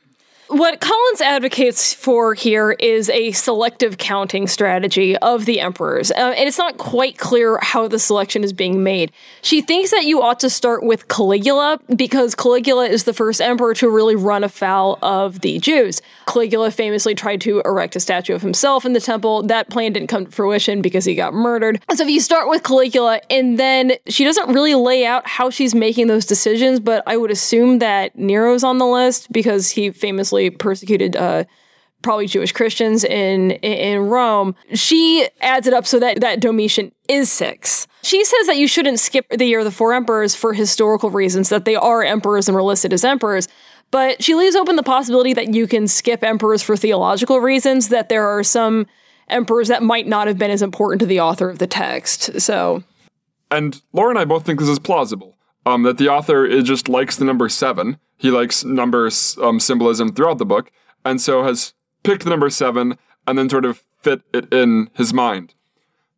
What 0.52 0.80
Collins 0.80 1.22
advocates 1.22 1.94
for 1.94 2.34
here 2.34 2.72
is 2.72 3.08
a 3.08 3.32
selective 3.32 3.96
counting 3.96 4.46
strategy 4.46 5.16
of 5.16 5.46
the 5.46 5.60
emperors, 5.60 6.10
uh, 6.10 6.34
and 6.36 6.46
it's 6.46 6.58
not 6.58 6.76
quite 6.76 7.16
clear 7.16 7.58
how 7.62 7.88
the 7.88 7.98
selection 7.98 8.44
is 8.44 8.52
being 8.52 8.82
made. 8.82 9.10
She 9.40 9.62
thinks 9.62 9.90
that 9.92 10.04
you 10.04 10.20
ought 10.20 10.40
to 10.40 10.50
start 10.50 10.84
with 10.84 11.08
Caligula 11.08 11.80
because 11.96 12.34
Caligula 12.34 12.84
is 12.84 13.04
the 13.04 13.14
first 13.14 13.40
emperor 13.40 13.72
to 13.74 13.88
really 13.88 14.14
run 14.14 14.44
afoul 14.44 14.98
of 15.00 15.40
the 15.40 15.58
Jews. 15.58 16.02
Caligula 16.26 16.70
famously 16.70 17.14
tried 17.14 17.40
to 17.42 17.62
erect 17.64 17.96
a 17.96 18.00
statue 18.00 18.34
of 18.34 18.42
himself 18.42 18.84
in 18.84 18.92
the 18.92 19.00
temple. 19.00 19.42
That 19.44 19.70
plan 19.70 19.94
didn't 19.94 20.08
come 20.08 20.26
to 20.26 20.30
fruition 20.30 20.82
because 20.82 21.06
he 21.06 21.14
got 21.14 21.32
murdered. 21.32 21.82
So 21.94 22.04
if 22.04 22.10
you 22.10 22.20
start 22.20 22.48
with 22.48 22.62
Caligula, 22.62 23.20
and 23.30 23.58
then 23.58 23.92
she 24.06 24.24
doesn't 24.24 24.52
really 24.52 24.74
lay 24.74 25.06
out 25.06 25.26
how 25.26 25.48
she's 25.48 25.74
making 25.74 26.08
those 26.08 26.26
decisions, 26.26 26.78
but 26.78 27.02
I 27.06 27.16
would 27.16 27.30
assume 27.30 27.78
that 27.78 28.18
Nero's 28.18 28.62
on 28.62 28.76
the 28.76 28.86
list 28.86 29.32
because 29.32 29.70
he 29.70 29.90
famously 29.90 30.41
persecuted 30.50 31.16
uh, 31.16 31.44
probably 32.02 32.26
Jewish 32.26 32.52
Christians 32.52 33.04
in 33.04 33.52
in 33.52 34.00
Rome. 34.00 34.54
She 34.74 35.28
adds 35.40 35.66
it 35.66 35.72
up 35.72 35.86
so 35.86 35.98
that 36.00 36.20
that 36.20 36.40
Domitian 36.40 36.92
is 37.08 37.30
six. 37.30 37.86
She 38.02 38.24
says 38.24 38.46
that 38.46 38.56
you 38.56 38.66
shouldn't 38.66 38.98
skip 38.98 39.26
the 39.30 39.44
year 39.44 39.60
of 39.60 39.64
the 39.64 39.70
four 39.70 39.94
emperors 39.94 40.34
for 40.34 40.52
historical 40.52 41.10
reasons, 41.10 41.48
that 41.50 41.64
they 41.64 41.76
are 41.76 42.02
emperors 42.02 42.48
and 42.48 42.54
were 42.54 42.62
listed 42.62 42.92
as 42.92 43.04
emperors. 43.04 43.48
But 43.92 44.22
she 44.22 44.34
leaves 44.34 44.56
open 44.56 44.76
the 44.76 44.82
possibility 44.82 45.34
that 45.34 45.54
you 45.54 45.66
can 45.66 45.86
skip 45.86 46.24
emperors 46.24 46.62
for 46.62 46.76
theological 46.76 47.40
reasons, 47.40 47.88
that 47.88 48.08
there 48.08 48.26
are 48.26 48.42
some 48.42 48.86
emperors 49.28 49.68
that 49.68 49.82
might 49.82 50.06
not 50.06 50.26
have 50.26 50.38
been 50.38 50.50
as 50.50 50.62
important 50.62 51.00
to 51.00 51.06
the 51.06 51.20
author 51.20 51.48
of 51.48 51.58
the 51.58 51.66
text. 51.66 52.40
So 52.40 52.82
And 53.50 53.80
Laura 53.92 54.10
and 54.10 54.18
I 54.18 54.24
both 54.24 54.44
think 54.44 54.60
this 54.60 54.68
is 54.68 54.78
plausible. 54.78 55.36
Um, 55.64 55.84
that 55.84 55.96
the 55.96 56.08
author 56.08 56.60
just 56.62 56.88
likes 56.88 57.16
the 57.16 57.24
number 57.24 57.48
seven 57.48 57.98
he 58.22 58.30
likes 58.30 58.64
number 58.64 59.10
um, 59.42 59.58
symbolism 59.58 60.12
throughout 60.12 60.38
the 60.38 60.46
book, 60.46 60.70
and 61.04 61.20
so 61.20 61.42
has 61.42 61.74
picked 62.04 62.22
the 62.22 62.30
number 62.30 62.48
seven 62.50 62.96
and 63.26 63.36
then 63.36 63.48
sort 63.48 63.64
of 63.64 63.82
fit 64.00 64.22
it 64.32 64.52
in 64.54 64.88
his 64.94 65.12
mind. 65.12 65.54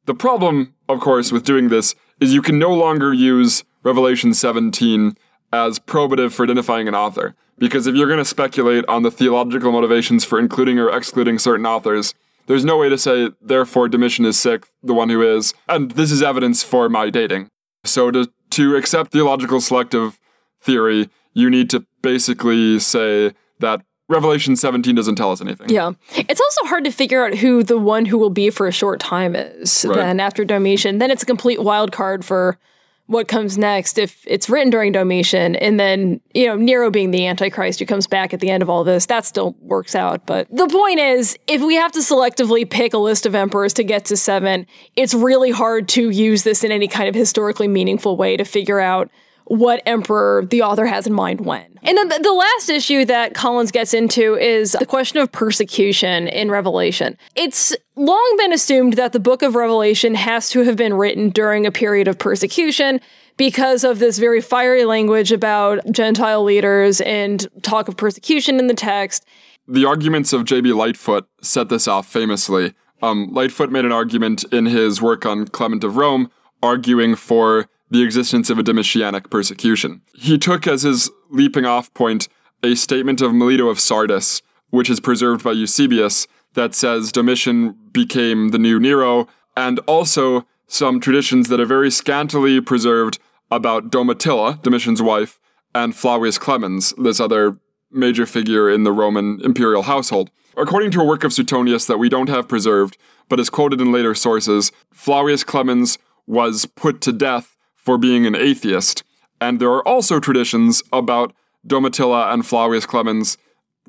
The 0.05 0.15
problem, 0.15 0.75
of 0.87 1.01
course, 1.01 1.33
with 1.33 1.45
doing 1.45 1.71
this 1.71 1.95
is 2.21 2.35
you 2.35 2.43
can 2.43 2.59
no 2.59 2.75
longer 2.75 3.15
use 3.15 3.65
Revelation 3.83 4.35
17 4.35 5.17
as 5.51 5.79
probative 5.79 6.33
for 6.33 6.45
identifying 6.45 6.89
an 6.89 6.95
author. 6.95 7.35
Because 7.57 7.87
if 7.87 7.95
you're 7.95 8.07
going 8.07 8.19
to 8.19 8.25
speculate 8.27 8.85
on 8.87 9.03
the 9.03 9.11
theological 9.11 9.73
motivations 9.73 10.27
for 10.27 10.39
including 10.39 10.79
or 10.79 10.95
excluding 10.95 11.39
certain 11.39 11.65
authors, 11.65 12.13
there's 12.47 12.67
no 12.67 12.77
way 12.77 12.91
to 12.91 12.99
say, 12.99 13.31
therefore, 13.41 13.89
Domitian 13.89 14.27
is 14.27 14.39
sick, 14.39 14.67
the 14.83 14.93
one 14.93 15.09
who 15.09 15.23
is, 15.23 15.55
and 15.71 15.93
this 15.93 16.13
is 16.13 16.23
evidence 16.23 16.63
for 16.63 16.91
my 16.91 17.09
dating. 17.09 17.49
So 17.85 18.11
to, 18.11 18.31
to 18.51 18.77
accept 18.77 19.13
theological 19.13 19.63
selective 19.63 20.19
theory, 20.61 21.09
you 21.33 21.51
need 21.51 21.71
to 21.71 21.87
basically 22.05 22.79
say 22.79 23.33
that 23.61 23.83
Revelation 24.09 24.55
17 24.55 24.95
doesn't 24.95 25.17
tell 25.17 25.33
us 25.33 25.41
anything. 25.41 25.71
Yeah. 25.71 25.93
It's 26.15 26.41
also 26.41 26.67
hard 26.67 26.85
to 26.85 26.91
figure 26.91 27.25
out 27.25 27.35
who 27.35 27.63
the 27.63 27.79
one 27.79 28.05
who 28.05 28.19
will 28.19 28.31
be 28.31 28.51
for 28.51 28.67
a 28.67 28.73
short 28.73 29.01
time 29.01 29.35
is 29.35 29.85
right. 29.89 29.97
then 29.97 30.21
after 30.21 30.45
Domitian. 30.45 30.99
Then 30.99 31.11
it's 31.11 31.23
a 31.23 31.27
complete 31.27 31.63
wild 31.63 31.91
card 31.91 32.25
for 32.25 32.59
what 33.07 33.29
comes 33.29 33.59
next 33.59 33.99
if 33.99 34.25
it's 34.27 34.49
written 34.49 34.71
during 34.71 34.91
Domitian 34.91 35.57
and 35.57 35.79
then, 35.79 36.21
you 36.33 36.47
know, 36.47 36.57
Nero 36.57 36.91
being 36.91 37.11
the 37.11 37.27
Antichrist 37.27 37.79
who 37.79 37.85
comes 37.85 38.07
back 38.07 38.33
at 38.33 38.41
the 38.41 38.49
end 38.49 38.63
of 38.63 38.71
all 38.71 38.83
this, 38.83 39.07
that 39.07 39.27
still 39.27 39.55
works 39.61 39.95
out. 39.95 40.25
But 40.27 40.49
the 40.51 40.67
point 40.69 41.01
is, 41.01 41.39
if 41.47 41.61
we 41.61 41.75
have 41.75 41.93
to 41.93 41.99
selectively 41.99 42.69
pick 42.69 42.95
a 42.95 42.99
list 42.99 43.27
of 43.27 43.35
emperors 43.35 43.75
to 43.75 43.85
get 43.85 44.07
to 44.07 44.17
seven, 44.17 44.67
it's 44.97 45.13
really 45.13 45.51
hard 45.51 45.89
to 45.91 46.09
use 46.09 46.45
this 46.45 46.65
in 46.65 46.73
any 46.73 46.89
kind 46.89 47.09
of 47.09 47.15
historically 47.15 47.69
meaningful 47.69 48.17
way 48.17 48.39
to 48.39 48.45
figure 48.45 48.81
out 48.81 49.11
what 49.47 49.83
emperor 49.87 50.47
the 50.47 50.63
author 50.63 50.87
has 50.87 51.07
in 51.07 51.13
mind 51.13 51.45
when. 51.45 51.79
And 51.83 51.99
then 51.99 52.09
the, 52.09 52.33
last 52.33 52.69
issue 52.69 53.05
that 53.05 53.35
Collins 53.35 53.71
gets 53.71 53.93
into 53.93 54.37
is 54.37 54.73
the 54.73 54.87
question 54.87 55.19
of 55.19 55.31
persecution 55.31 56.29
in 56.29 56.51
Revelation. 56.51 57.17
It's 57.37 57.77
long 57.97 58.35
been 58.39 58.53
assumed 58.53 58.95
that 58.95 59.13
the 59.13 59.21
book 59.21 59.43
of 59.43 59.55
Revelation 59.55 60.15
has 60.15 60.49
to 60.51 60.65
have 60.65 60.77
been 60.77 60.95
written 60.95 61.31
during 61.31 61.67
a 61.67 61.71
period 61.71 62.09
of 62.09 62.19
persecution 62.19 63.01
because 63.37 63.85
of 63.85 63.99
this 63.99 64.19
very 64.19 64.41
fiery 64.41 64.85
language 64.85 65.31
about 65.31 65.81
Gentile 65.91 66.43
leaders 66.43 67.01
and 67.03 67.47
talk 67.63 67.89
of 67.89 67.97
persecution 67.97 68.59
in 68.59 68.67
the 68.67 68.75
text. 68.75 69.27
The 69.69 69.85
arguments 69.85 70.33
of 70.33 70.45
J.B. 70.45 70.73
Lightfoot 70.73 71.27
set 71.41 71.69
this 71.69 71.87
off 71.87 72.07
famously. 72.07 72.75
Um, 73.03 73.33
Lightfoot 73.33 73.71
made 73.71 73.85
an 73.85 73.93
argument 73.93 74.45
in 74.53 74.67
his 74.67 75.03
work 75.03 75.27
on 75.27 75.47
Clement 75.49 75.85
of 75.85 75.97
Rome, 75.97 76.31
arguing 76.63 77.15
for 77.15 77.69
the 77.95 78.03
existence 78.03 78.51
of 78.51 78.59
a 78.59 78.63
Domitianic 78.65 79.31
persecution. 79.31 80.03
He 80.15 80.37
took 80.37 80.67
as 80.67 80.83
his 80.83 81.11
leaping 81.31 81.65
off 81.65 81.95
point 81.95 82.27
a 82.65 82.75
statement 82.75 83.21
of 83.21 83.33
Melito 83.33 83.69
of 83.69 83.79
Sardis, 83.79 84.43
which 84.71 84.91
is 84.91 84.99
preserved 84.99 85.45
by 85.45 85.53
Eusebius, 85.53 86.27
that 86.55 86.75
says 86.75 87.13
Domitian 87.13 87.77
became 87.93 88.49
the 88.49 88.59
new 88.59 88.81
Nero, 88.81 89.29
and 89.57 89.79
also 89.87 90.45
some 90.67 90.99
traditions 90.99 91.49
that 91.49 91.61
are 91.61 91.67
very 91.67 91.89
scantily 91.89 92.61
preserved 92.61 93.21
about 93.49 93.91
Domitilla, 93.91 94.61
Domitian's 94.61 95.01
wife, 95.01 95.39
and 95.73 95.95
Flavius 95.95 96.37
Clemens, 96.37 96.93
this 96.99 97.21
other 97.21 97.59
major 97.93 98.27
figure 98.27 98.69
in 98.69 98.83
the 98.83 98.93
Roman 98.93 99.41
imperial 99.45 99.83
household. 99.83 100.33
According 100.57 100.91
to 100.93 101.01
a 101.01 101.05
work 101.05 101.23
of 101.23 101.33
Suetonius 101.33 101.87
that 101.87 101.99
we 101.99 102.09
don't 102.09 102.29
have 102.29 102.49
preserved, 102.49 102.97
but 103.29 103.39
is 103.39 103.51
quoted 103.51 103.81
in 103.81 103.93
later 103.93 104.17
sources, 104.17 104.73
Flavius 104.93 105.45
Clemens 105.45 105.97
was 106.27 106.67
put 106.67 107.01
to 107.03 107.13
death 107.13 107.54
for 107.85 107.99
being 107.99 108.27
an 108.27 108.35
atheist, 108.35 109.05
and 109.41 109.61
there 109.61 109.71
are 109.71 109.87
also 109.87 110.21
traditions 110.21 110.83
about 110.93 111.35
Domitilla 111.67 112.33
and 112.33 112.47
Flavius 112.47 112.87
Clemens 112.87 113.37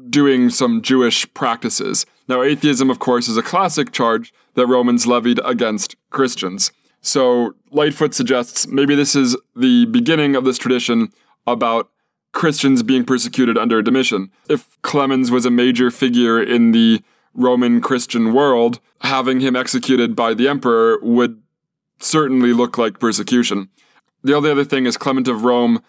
doing 0.10 0.50
some 0.50 0.82
Jewish 0.82 1.32
practices. 1.34 2.06
Now, 2.28 2.42
atheism, 2.42 2.90
of 2.90 3.00
course, 3.00 3.28
is 3.28 3.38
a 3.38 3.44
classic 3.44 3.92
charge 3.92 4.34
that 4.56 4.68
Romans 4.68 5.08
levied 5.08 5.40
against 5.46 5.96
Christians. 6.10 6.72
So 7.02 7.54
Lightfoot 7.72 8.14
suggests 8.14 8.68
maybe 8.68 8.96
this 8.96 9.16
is 9.16 9.38
the 9.56 9.86
beginning 9.86 10.36
of 10.36 10.44
this 10.44 10.58
tradition 10.58 11.10
about 11.46 11.90
Christians 12.32 12.84
being 12.84 13.06
persecuted 13.06 13.58
under 13.58 13.82
Domitian. 13.82 14.32
If 14.50 14.82
Clemens 14.82 15.32
was 15.32 15.46
a 15.46 15.52
major 15.52 15.92
figure 15.92 16.42
in 16.42 16.72
the 16.72 17.02
Roman 17.34 17.80
Christian 17.80 18.34
world, 18.34 18.80
having 19.02 19.40
him 19.40 19.56
executed 19.56 20.16
by 20.16 20.34
the 20.34 20.48
emperor 20.48 21.00
would 21.02 21.42
certainly 22.00 22.54
look 22.54 22.78
like 22.78 23.00
persecution. 23.00 23.70
The 24.26 24.34
only 24.34 24.50
other 24.50 24.64
thing 24.64 24.88
is 24.88 24.98
Clement 24.98 25.28
of 25.28 25.44
Rome 25.44 25.84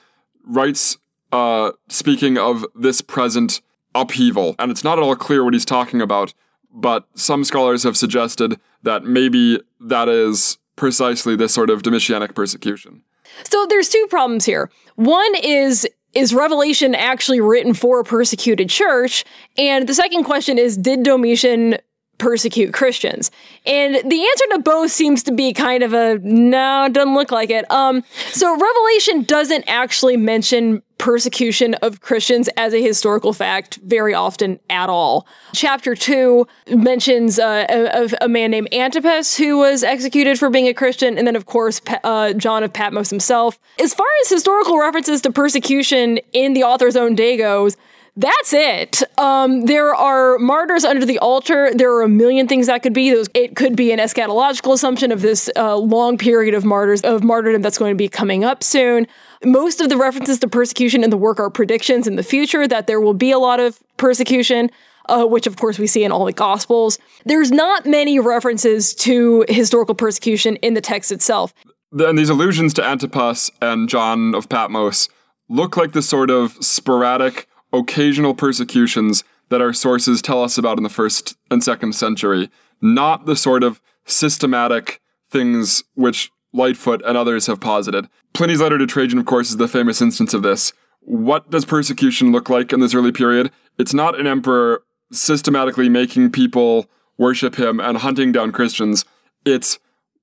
writes, 0.44 0.98
uh, 1.32 1.72
speaking 1.88 2.36
of 2.36 2.66
this 2.74 3.00
present 3.00 3.62
upheaval, 3.94 4.54
and 4.58 4.70
it's 4.70 4.84
not 4.84 4.98
at 4.98 5.02
all 5.02 5.16
clear 5.16 5.42
what 5.42 5.54
he's 5.54 5.64
talking 5.64 6.02
about, 6.02 6.34
but 6.70 7.08
some 7.14 7.44
scholars 7.44 7.82
have 7.84 7.96
suggested 7.96 8.60
that 8.82 9.04
maybe 9.04 9.58
that 9.80 10.10
is 10.10 10.58
precisely 10.76 11.34
this 11.34 11.54
sort 11.54 11.70
of 11.70 11.80
Domitianic 11.80 12.34
persecution. 12.34 13.00
So 13.44 13.64
there's 13.70 13.88
two 13.88 14.06
problems 14.10 14.44
here. 14.44 14.70
One 14.96 15.34
is 15.36 15.88
is 16.12 16.34
Revelation 16.34 16.94
actually 16.94 17.40
written 17.40 17.72
for 17.72 18.00
a 18.00 18.04
persecuted 18.04 18.68
church? 18.68 19.24
And 19.56 19.88
the 19.88 19.94
second 19.94 20.24
question 20.24 20.58
is 20.58 20.76
did 20.76 21.02
Domitian 21.02 21.78
persecute 22.18 22.72
Christians? 22.72 23.30
And 23.64 23.94
the 23.94 24.26
answer 24.26 24.44
to 24.52 24.58
both 24.64 24.90
seems 24.90 25.22
to 25.24 25.32
be 25.32 25.52
kind 25.52 25.82
of 25.82 25.92
a 25.92 26.18
no, 26.22 26.88
doesn't 26.90 27.14
look 27.14 27.30
like 27.30 27.50
it. 27.50 27.70
Um, 27.70 28.04
so 28.32 28.50
Revelation 28.56 29.22
doesn't 29.22 29.64
actually 29.66 30.16
mention 30.16 30.82
persecution 30.98 31.74
of 31.74 32.00
Christians 32.00 32.48
as 32.56 32.72
a 32.72 32.82
historical 32.82 33.32
fact 33.32 33.76
very 33.84 34.14
often 34.14 34.58
at 34.70 34.88
all. 34.88 35.26
Chapter 35.54 35.94
2 35.94 36.46
mentions 36.70 37.38
uh, 37.38 37.66
a, 37.68 38.24
a, 38.24 38.28
man 38.28 38.50
named 38.50 38.72
Antipas 38.72 39.36
who 39.36 39.58
was 39.58 39.82
executed 39.82 40.38
for 40.38 40.48
being 40.48 40.68
a 40.68 40.74
Christian, 40.74 41.18
and 41.18 41.26
then, 41.26 41.36
of 41.36 41.46
course, 41.46 41.80
uh, 42.02 42.32
John 42.32 42.62
of 42.62 42.72
Patmos 42.72 43.10
himself. 43.10 43.58
As 43.80 43.92
far 43.92 44.06
as 44.22 44.30
historical 44.30 44.78
references 44.78 45.20
to 45.22 45.32
persecution 45.32 46.18
in 46.32 46.54
the 46.54 46.62
author's 46.62 46.96
own 46.96 47.14
day 47.14 47.36
goes, 47.36 47.76
that's 48.16 48.54
it. 48.54 49.02
Um, 49.18 49.66
there 49.66 49.94
are 49.94 50.38
martyrs 50.38 50.84
under 50.84 51.04
the 51.04 51.18
altar. 51.18 51.70
There 51.74 51.94
are 51.94 52.02
a 52.02 52.08
million 52.08 52.48
things 52.48 52.66
that 52.66 52.82
could 52.82 52.94
be. 52.94 53.10
It 53.34 53.56
could 53.56 53.76
be 53.76 53.92
an 53.92 53.98
eschatological 53.98 54.72
assumption 54.72 55.12
of 55.12 55.20
this 55.20 55.50
uh, 55.54 55.76
long 55.76 56.16
period 56.16 56.54
of 56.54 56.64
martyrs 56.64 57.02
of 57.02 57.22
martyrdom 57.22 57.60
that's 57.60 57.76
going 57.76 57.92
to 57.92 57.96
be 57.96 58.08
coming 58.08 58.42
up 58.42 58.62
soon. 58.62 59.06
Most 59.44 59.82
of 59.82 59.90
the 59.90 59.98
references 59.98 60.38
to 60.38 60.48
persecution 60.48 61.04
in 61.04 61.10
the 61.10 61.16
work 61.18 61.38
are 61.38 61.50
predictions 61.50 62.06
in 62.06 62.16
the 62.16 62.22
future 62.22 62.66
that 62.66 62.86
there 62.86 63.00
will 63.00 63.14
be 63.14 63.30
a 63.30 63.38
lot 63.38 63.60
of 63.60 63.78
persecution. 63.98 64.70
Uh, 65.08 65.24
which 65.24 65.46
of 65.46 65.54
course 65.54 65.78
we 65.78 65.86
see 65.86 66.02
in 66.02 66.10
all 66.10 66.24
the 66.24 66.32
Gospels. 66.32 66.98
There's 67.24 67.52
not 67.52 67.86
many 67.86 68.18
references 68.18 68.92
to 68.96 69.44
historical 69.48 69.94
persecution 69.94 70.56
in 70.56 70.74
the 70.74 70.80
text 70.80 71.12
itself. 71.12 71.54
And 71.92 72.18
these 72.18 72.28
allusions 72.28 72.74
to 72.74 72.84
Antipas 72.84 73.52
and 73.62 73.88
John 73.88 74.34
of 74.34 74.48
Patmos 74.48 75.08
look 75.48 75.76
like 75.76 75.92
the 75.92 76.02
sort 76.02 76.28
of 76.28 76.56
sporadic 76.60 77.46
occasional 77.72 78.34
persecutions 78.34 79.24
that 79.48 79.60
our 79.60 79.72
sources 79.72 80.22
tell 80.22 80.42
us 80.42 80.58
about 80.58 80.78
in 80.78 80.82
the 80.82 80.88
first 80.88 81.36
and 81.50 81.62
second 81.62 81.94
century, 81.94 82.50
not 82.80 83.26
the 83.26 83.36
sort 83.36 83.62
of 83.62 83.80
systematic 84.04 85.00
things 85.30 85.84
which 85.94 86.30
Lightfoot 86.52 87.02
and 87.04 87.16
others 87.16 87.46
have 87.46 87.60
posited. 87.60 88.08
Pliny's 88.32 88.60
letter 88.60 88.78
to 88.78 88.86
Trajan, 88.86 89.18
of 89.18 89.26
course, 89.26 89.50
is 89.50 89.56
the 89.56 89.68
famous 89.68 90.00
instance 90.00 90.34
of 90.34 90.42
this. 90.42 90.72
What 91.00 91.50
does 91.50 91.64
persecution 91.64 92.32
look 92.32 92.48
like 92.48 92.72
in 92.72 92.80
this 92.80 92.94
early 92.94 93.12
period? 93.12 93.50
It's 93.78 93.94
not 93.94 94.18
an 94.18 94.26
emperor 94.26 94.82
systematically 95.12 95.88
making 95.88 96.32
people 96.32 96.86
worship 97.18 97.56
him 97.56 97.80
and 97.80 97.98
hunting 97.98 98.32
down 98.32 98.52
Christians. 98.52 99.04
It's 99.44 99.78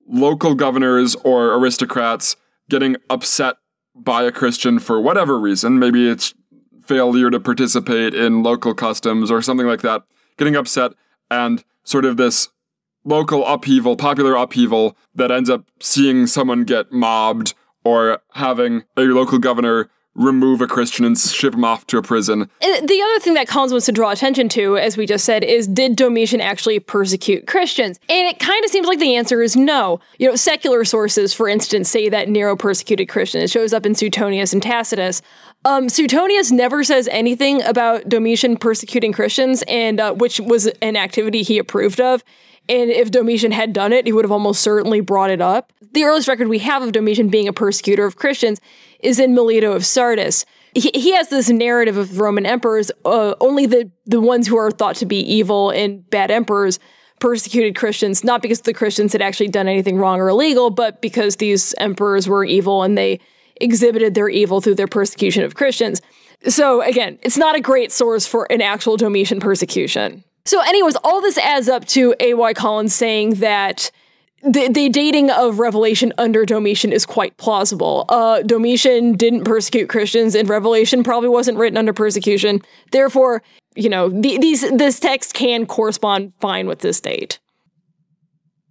local 0.06 0.54
governors 0.54 1.14
or 1.16 1.54
aristocrats 1.54 2.36
getting 2.68 2.96
upset 3.08 3.56
by 3.94 4.24
a 4.24 4.32
Christian 4.32 4.78
for 4.78 5.00
whatever 5.00 5.38
reason. 5.38 5.78
Maybe 5.78 6.08
it's 6.08 6.34
failure 6.86 7.30
to 7.30 7.40
participate 7.40 8.14
in 8.14 8.42
local 8.42 8.74
customs 8.74 9.30
or 9.30 9.42
something 9.42 9.66
like 9.66 9.82
that, 9.82 10.02
getting 10.36 10.56
upset, 10.56 10.92
and 11.30 11.64
sort 11.82 12.04
of 12.04 12.16
this 12.16 12.48
local 13.04 13.46
upheaval, 13.46 13.96
popular 13.96 14.34
upheaval 14.34 14.96
that 15.14 15.30
ends 15.30 15.50
up 15.50 15.64
seeing 15.80 16.26
someone 16.26 16.64
get 16.64 16.92
mobbed 16.92 17.54
or 17.84 18.20
having 18.32 18.84
a 18.96 19.02
local 19.02 19.38
governor 19.38 19.90
remove 20.14 20.60
a 20.60 20.66
Christian 20.66 21.04
and 21.04 21.18
ship 21.18 21.54
him 21.54 21.64
off 21.64 21.86
to 21.88 21.98
a 21.98 22.02
prison. 22.02 22.48
And 22.60 22.88
the 22.88 23.02
other 23.02 23.20
thing 23.20 23.34
that 23.34 23.48
Collins 23.48 23.72
wants 23.72 23.86
to 23.86 23.92
draw 23.92 24.10
attention 24.10 24.48
to, 24.50 24.76
as 24.76 24.96
we 24.96 25.06
just 25.06 25.24
said, 25.24 25.42
is 25.42 25.66
did 25.66 25.96
Domitian 25.96 26.40
actually 26.40 26.78
persecute 26.78 27.46
Christians? 27.46 27.98
And 28.08 28.28
it 28.28 28.38
kind 28.38 28.64
of 28.64 28.70
seems 28.70 28.86
like 28.86 29.00
the 29.00 29.16
answer 29.16 29.42
is 29.42 29.56
no. 29.56 30.00
You 30.18 30.28
know, 30.28 30.36
secular 30.36 30.84
sources, 30.84 31.34
for 31.34 31.48
instance, 31.48 31.88
say 31.88 32.08
that 32.08 32.28
Nero 32.28 32.56
persecuted 32.56 33.08
Christians. 33.08 33.44
It 33.44 33.50
shows 33.50 33.72
up 33.72 33.86
in 33.86 33.94
Suetonius 33.94 34.52
and 34.52 34.62
Tacitus. 34.62 35.20
Um, 35.64 35.88
Suetonius 35.88 36.50
never 36.50 36.84
says 36.84 37.08
anything 37.10 37.62
about 37.62 38.08
Domitian 38.08 38.56
persecuting 38.56 39.12
Christians, 39.12 39.64
and 39.66 39.98
uh, 39.98 40.12
which 40.14 40.38
was 40.40 40.66
an 40.82 40.96
activity 40.96 41.42
he 41.42 41.58
approved 41.58 42.00
of. 42.00 42.22
And 42.68 42.90
if 42.90 43.10
Domitian 43.10 43.52
had 43.52 43.72
done 43.72 43.92
it, 43.92 44.06
he 44.06 44.12
would 44.12 44.24
have 44.24 44.32
almost 44.32 44.62
certainly 44.62 45.00
brought 45.00 45.30
it 45.30 45.40
up. 45.40 45.72
The 45.92 46.04
earliest 46.04 46.28
record 46.28 46.48
we 46.48 46.60
have 46.60 46.82
of 46.82 46.92
Domitian 46.92 47.28
being 47.28 47.46
a 47.46 47.52
persecutor 47.52 48.04
of 48.04 48.16
Christians 48.16 48.60
is 49.00 49.18
in 49.18 49.34
Melito 49.34 49.72
of 49.72 49.84
Sardis. 49.84 50.46
He, 50.74 50.90
he 50.94 51.12
has 51.12 51.28
this 51.28 51.50
narrative 51.50 51.96
of 51.96 52.18
Roman 52.18 52.46
emperors, 52.46 52.90
uh, 53.04 53.34
only 53.40 53.66
the, 53.66 53.90
the 54.06 54.20
ones 54.20 54.48
who 54.48 54.56
are 54.56 54.70
thought 54.70 54.96
to 54.96 55.06
be 55.06 55.20
evil 55.20 55.70
and 55.70 56.08
bad 56.10 56.30
emperors 56.30 56.80
persecuted 57.20 57.76
Christians, 57.76 58.24
not 58.24 58.42
because 58.42 58.62
the 58.62 58.74
Christians 58.74 59.12
had 59.12 59.22
actually 59.22 59.48
done 59.48 59.68
anything 59.68 59.98
wrong 59.98 60.20
or 60.20 60.28
illegal, 60.28 60.70
but 60.70 61.00
because 61.00 61.36
these 61.36 61.74
emperors 61.78 62.28
were 62.28 62.44
evil 62.44 62.82
and 62.82 62.98
they 62.98 63.20
exhibited 63.60 64.14
their 64.14 64.28
evil 64.28 64.60
through 64.60 64.74
their 64.74 64.88
persecution 64.88 65.44
of 65.44 65.54
Christians. 65.54 66.02
So 66.48 66.82
again, 66.82 67.18
it's 67.22 67.38
not 67.38 67.56
a 67.56 67.60
great 67.60 67.92
source 67.92 68.26
for 68.26 68.50
an 68.50 68.60
actual 68.60 68.96
Domitian 68.96 69.38
persecution. 69.38 70.24
So, 70.46 70.60
anyways, 70.60 70.96
all 70.96 71.20
this 71.22 71.38
adds 71.38 71.68
up 71.68 71.86
to 71.86 72.14
A.Y. 72.20 72.52
Collins 72.52 72.94
saying 72.94 73.36
that 73.36 73.90
the, 74.42 74.68
the 74.68 74.90
dating 74.90 75.30
of 75.30 75.58
Revelation 75.58 76.12
under 76.18 76.44
Domitian 76.44 76.92
is 76.92 77.06
quite 77.06 77.36
plausible. 77.38 78.04
Uh, 78.10 78.42
Domitian 78.42 79.14
didn't 79.16 79.44
persecute 79.44 79.88
Christians, 79.88 80.34
and 80.34 80.46
Revelation 80.48 81.02
probably 81.02 81.30
wasn't 81.30 81.56
written 81.56 81.78
under 81.78 81.94
persecution. 81.94 82.60
Therefore, 82.90 83.42
you 83.74 83.88
know, 83.88 84.10
the, 84.10 84.38
these 84.38 84.70
this 84.70 85.00
text 85.00 85.32
can 85.32 85.64
correspond 85.64 86.34
fine 86.40 86.66
with 86.66 86.80
this 86.80 87.00
date. 87.00 87.38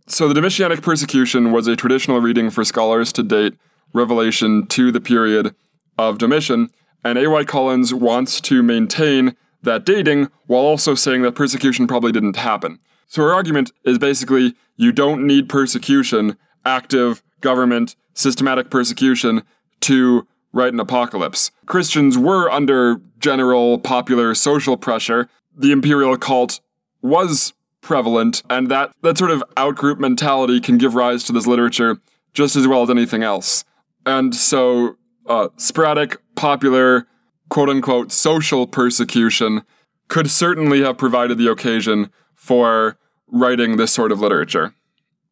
So, 0.07 0.31
the 0.31 0.39
Domitianic 0.39 0.83
persecution 0.83 1.51
was 1.51 1.65
a 1.65 1.75
traditional 1.75 2.21
reading 2.21 2.51
for 2.51 2.63
scholars 2.63 3.11
to 3.13 3.23
date 3.23 3.55
Revelation 3.93 4.67
to 4.67 4.91
the 4.91 5.01
period 5.01 5.55
of 5.97 6.19
Domitian, 6.19 6.69
and 7.03 7.17
A.Y. 7.17 7.45
Collins 7.45 7.95
wants 7.95 8.39
to 8.41 8.61
maintain 8.61 9.35
that 9.63 9.85
dating 9.85 10.29
while 10.47 10.61
also 10.61 10.95
saying 10.95 11.21
that 11.23 11.33
persecution 11.33 11.87
probably 11.87 12.11
didn't 12.11 12.35
happen. 12.35 12.79
So 13.07 13.21
her 13.23 13.33
argument 13.33 13.71
is 13.83 13.97
basically 13.97 14.55
you 14.75 14.91
don't 14.91 15.25
need 15.25 15.49
persecution, 15.49 16.37
active 16.65 17.23
government, 17.41 17.95
systematic 18.13 18.69
persecution 18.69 19.43
to 19.81 20.27
write 20.53 20.73
an 20.73 20.79
apocalypse. 20.79 21.51
Christians 21.65 22.17
were 22.17 22.49
under 22.49 23.01
general 23.19 23.79
popular 23.79 24.35
social 24.35 24.77
pressure. 24.77 25.27
The 25.55 25.71
imperial 25.71 26.17
cult 26.17 26.59
was 27.01 27.53
prevalent, 27.81 28.43
and 28.49 28.69
that, 28.71 28.91
that 29.01 29.17
sort 29.17 29.31
of 29.31 29.43
outgroup 29.57 29.99
mentality 29.99 30.59
can 30.59 30.77
give 30.77 30.95
rise 30.95 31.23
to 31.25 31.33
this 31.33 31.45
literature 31.45 31.99
just 32.33 32.55
as 32.55 32.67
well 32.67 32.81
as 32.81 32.89
anything 32.89 33.23
else. 33.23 33.65
And 34.05 34.33
so, 34.33 34.95
uh, 35.27 35.49
sporadic, 35.57 36.17
popular, 36.35 37.07
quote 37.49 37.69
unquote 37.69 38.11
social 38.11 38.67
persecution 38.67 39.63
could 40.07 40.29
certainly 40.29 40.81
have 40.81 40.97
provided 40.97 41.37
the 41.37 41.49
occasion 41.49 42.09
for 42.35 42.97
writing 43.27 43.77
this 43.77 43.91
sort 43.91 44.11
of 44.11 44.19
literature. 44.19 44.73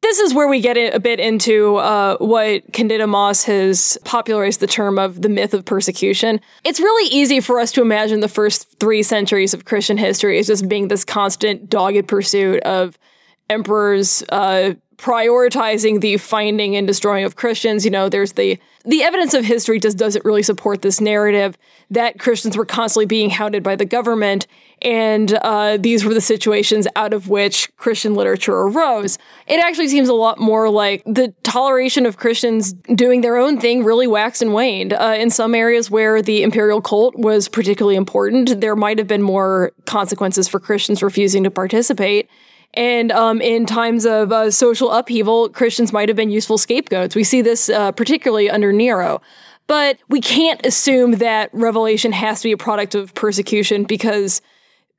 This 0.01 0.17
is 0.19 0.33
where 0.33 0.47
we 0.47 0.61
get 0.61 0.77
a 0.77 0.99
bit 0.99 1.19
into 1.19 1.75
uh, 1.75 2.17
what 2.17 2.73
Candida 2.73 3.05
Moss 3.05 3.43
has 3.43 3.99
popularized 4.03 4.59
the 4.59 4.65
term 4.65 4.97
of 4.97 5.21
the 5.21 5.29
myth 5.29 5.53
of 5.53 5.63
persecution. 5.63 6.41
It's 6.63 6.79
really 6.79 7.09
easy 7.13 7.39
for 7.39 7.59
us 7.59 7.71
to 7.73 7.81
imagine 7.81 8.19
the 8.19 8.27
first 8.27 8.79
three 8.79 9.03
centuries 9.03 9.53
of 9.53 9.65
Christian 9.65 9.97
history 9.97 10.39
as 10.39 10.47
just 10.47 10.67
being 10.67 10.87
this 10.87 11.05
constant, 11.05 11.69
dogged 11.69 12.07
pursuit 12.07 12.63
of 12.63 12.97
emperors 13.51 14.23
uh, 14.29 14.73
prioritizing 14.97 16.01
the 16.01 16.17
finding 16.17 16.75
and 16.75 16.87
destroying 16.87 17.23
of 17.23 17.35
Christians. 17.35 17.85
You 17.85 17.91
know, 17.91 18.09
there's 18.09 18.33
the 18.33 18.57
the 18.85 19.03
evidence 19.03 19.33
of 19.33 19.45
history 19.45 19.79
just 19.79 19.97
doesn't 19.97 20.25
really 20.25 20.43
support 20.43 20.81
this 20.81 20.99
narrative 21.01 21.57
that 21.89 22.19
Christians 22.19 22.57
were 22.57 22.65
constantly 22.65 23.05
being 23.05 23.29
hounded 23.29 23.63
by 23.63 23.75
the 23.75 23.85
government, 23.85 24.47
and 24.81 25.33
uh, 25.33 25.77
these 25.77 26.03
were 26.03 26.13
the 26.13 26.21
situations 26.21 26.87
out 26.95 27.13
of 27.13 27.29
which 27.29 27.69
Christian 27.77 28.15
literature 28.15 28.55
arose. 28.55 29.17
It 29.47 29.59
actually 29.59 29.89
seems 29.89 30.09
a 30.09 30.13
lot 30.13 30.39
more 30.39 30.69
like 30.69 31.03
the 31.05 31.33
toleration 31.43 32.05
of 32.05 32.17
Christians 32.17 32.73
doing 32.95 33.21
their 33.21 33.37
own 33.37 33.59
thing 33.59 33.83
really 33.83 34.07
waxed 34.07 34.41
and 34.41 34.53
waned. 34.53 34.93
Uh, 34.93 35.15
in 35.17 35.29
some 35.29 35.53
areas 35.53 35.91
where 35.91 36.21
the 36.21 36.41
imperial 36.41 36.81
cult 36.81 37.15
was 37.15 37.47
particularly 37.47 37.95
important, 37.95 38.61
there 38.61 38.75
might 38.75 38.97
have 38.97 39.07
been 39.07 39.21
more 39.21 39.71
consequences 39.85 40.47
for 40.47 40.59
Christians 40.59 41.03
refusing 41.03 41.43
to 41.43 41.51
participate. 41.51 42.29
And 42.73 43.11
um, 43.11 43.41
in 43.41 43.65
times 43.65 44.05
of 44.05 44.31
uh, 44.31 44.49
social 44.49 44.91
upheaval, 44.91 45.49
Christians 45.49 45.91
might 45.91 46.09
have 46.09 46.15
been 46.15 46.31
useful 46.31 46.57
scapegoats. 46.57 47.15
We 47.15 47.23
see 47.23 47.41
this 47.41 47.69
uh, 47.69 47.91
particularly 47.91 48.49
under 48.49 48.71
Nero. 48.71 49.21
But 49.67 49.99
we 50.09 50.21
can't 50.21 50.65
assume 50.65 51.13
that 51.13 51.49
Revelation 51.53 52.11
has 52.11 52.41
to 52.41 52.47
be 52.47 52.51
a 52.51 52.57
product 52.57 52.95
of 52.95 53.13
persecution 53.13 53.83
because 53.83 54.41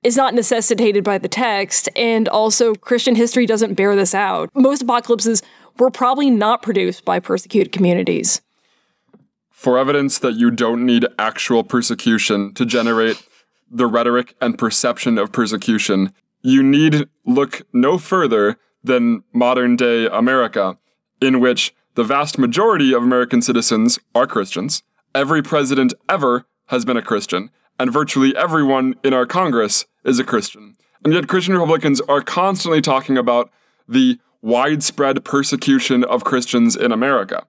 it's 0.03 0.17
not 0.17 0.35
necessitated 0.35 1.05
by 1.05 1.19
the 1.19 1.29
text. 1.29 1.89
And 1.97 2.29
also, 2.29 2.75
Christian 2.75 3.15
history 3.15 3.47
doesn't 3.47 3.75
bear 3.75 3.95
this 3.97 4.15
out. 4.15 4.51
Most 4.55 4.83
apocalypses 4.83 5.43
were 5.79 5.91
probably 5.91 6.31
not 6.31 6.63
produced 6.63 7.05
by 7.05 7.21
persecuted 7.21 7.73
communities. 7.73 8.41
For 9.51 9.79
evidence 9.79 10.19
that 10.19 10.35
you 10.35 10.51
don't 10.51 10.85
need 10.85 11.07
actual 11.19 11.63
persecution 11.63 12.53
to 12.55 12.67
generate 12.67 13.23
the 13.71 13.87
rhetoric 13.87 14.35
and 14.41 14.59
perception 14.59 15.19
of 15.19 15.33
persecution, 15.33 16.13
you 16.43 16.63
need 16.63 17.09
look 17.25 17.63
no 17.73 17.99
further 17.99 18.57
than 18.83 19.23
modern 19.33 19.77
day 19.77 20.07
America, 20.07 20.77
in 21.21 21.41
which 21.41 21.75
the 21.95 22.05
vast 22.05 22.39
majority 22.39 22.93
of 22.93 23.03
American 23.03 23.43
citizens 23.43 23.99
are 24.15 24.27
Christians. 24.27 24.83
Every 25.15 25.43
president 25.43 25.95
ever 26.09 26.47
has 26.67 26.85
been 26.85 26.97
a 26.97 27.03
Christian, 27.03 27.51
and 27.79 27.93
virtually 27.93 28.37
everyone 28.37 28.95
in 29.05 29.13
our 29.13 29.27
Congress 29.27 29.87
is 30.05 30.19
a 30.19 30.25
Christian. 30.25 30.77
And 31.05 31.13
yet, 31.13 31.29
Christian 31.29 31.55
Republicans 31.55 32.01
are 32.03 32.23
constantly 32.23 32.81
talking 32.81 33.19
about 33.19 33.51
the 33.89 34.19
widespread 34.41 35.25
persecution 35.25 36.05
of 36.05 36.25
Christians 36.25 36.77
in 36.77 36.93
America. 36.93 37.47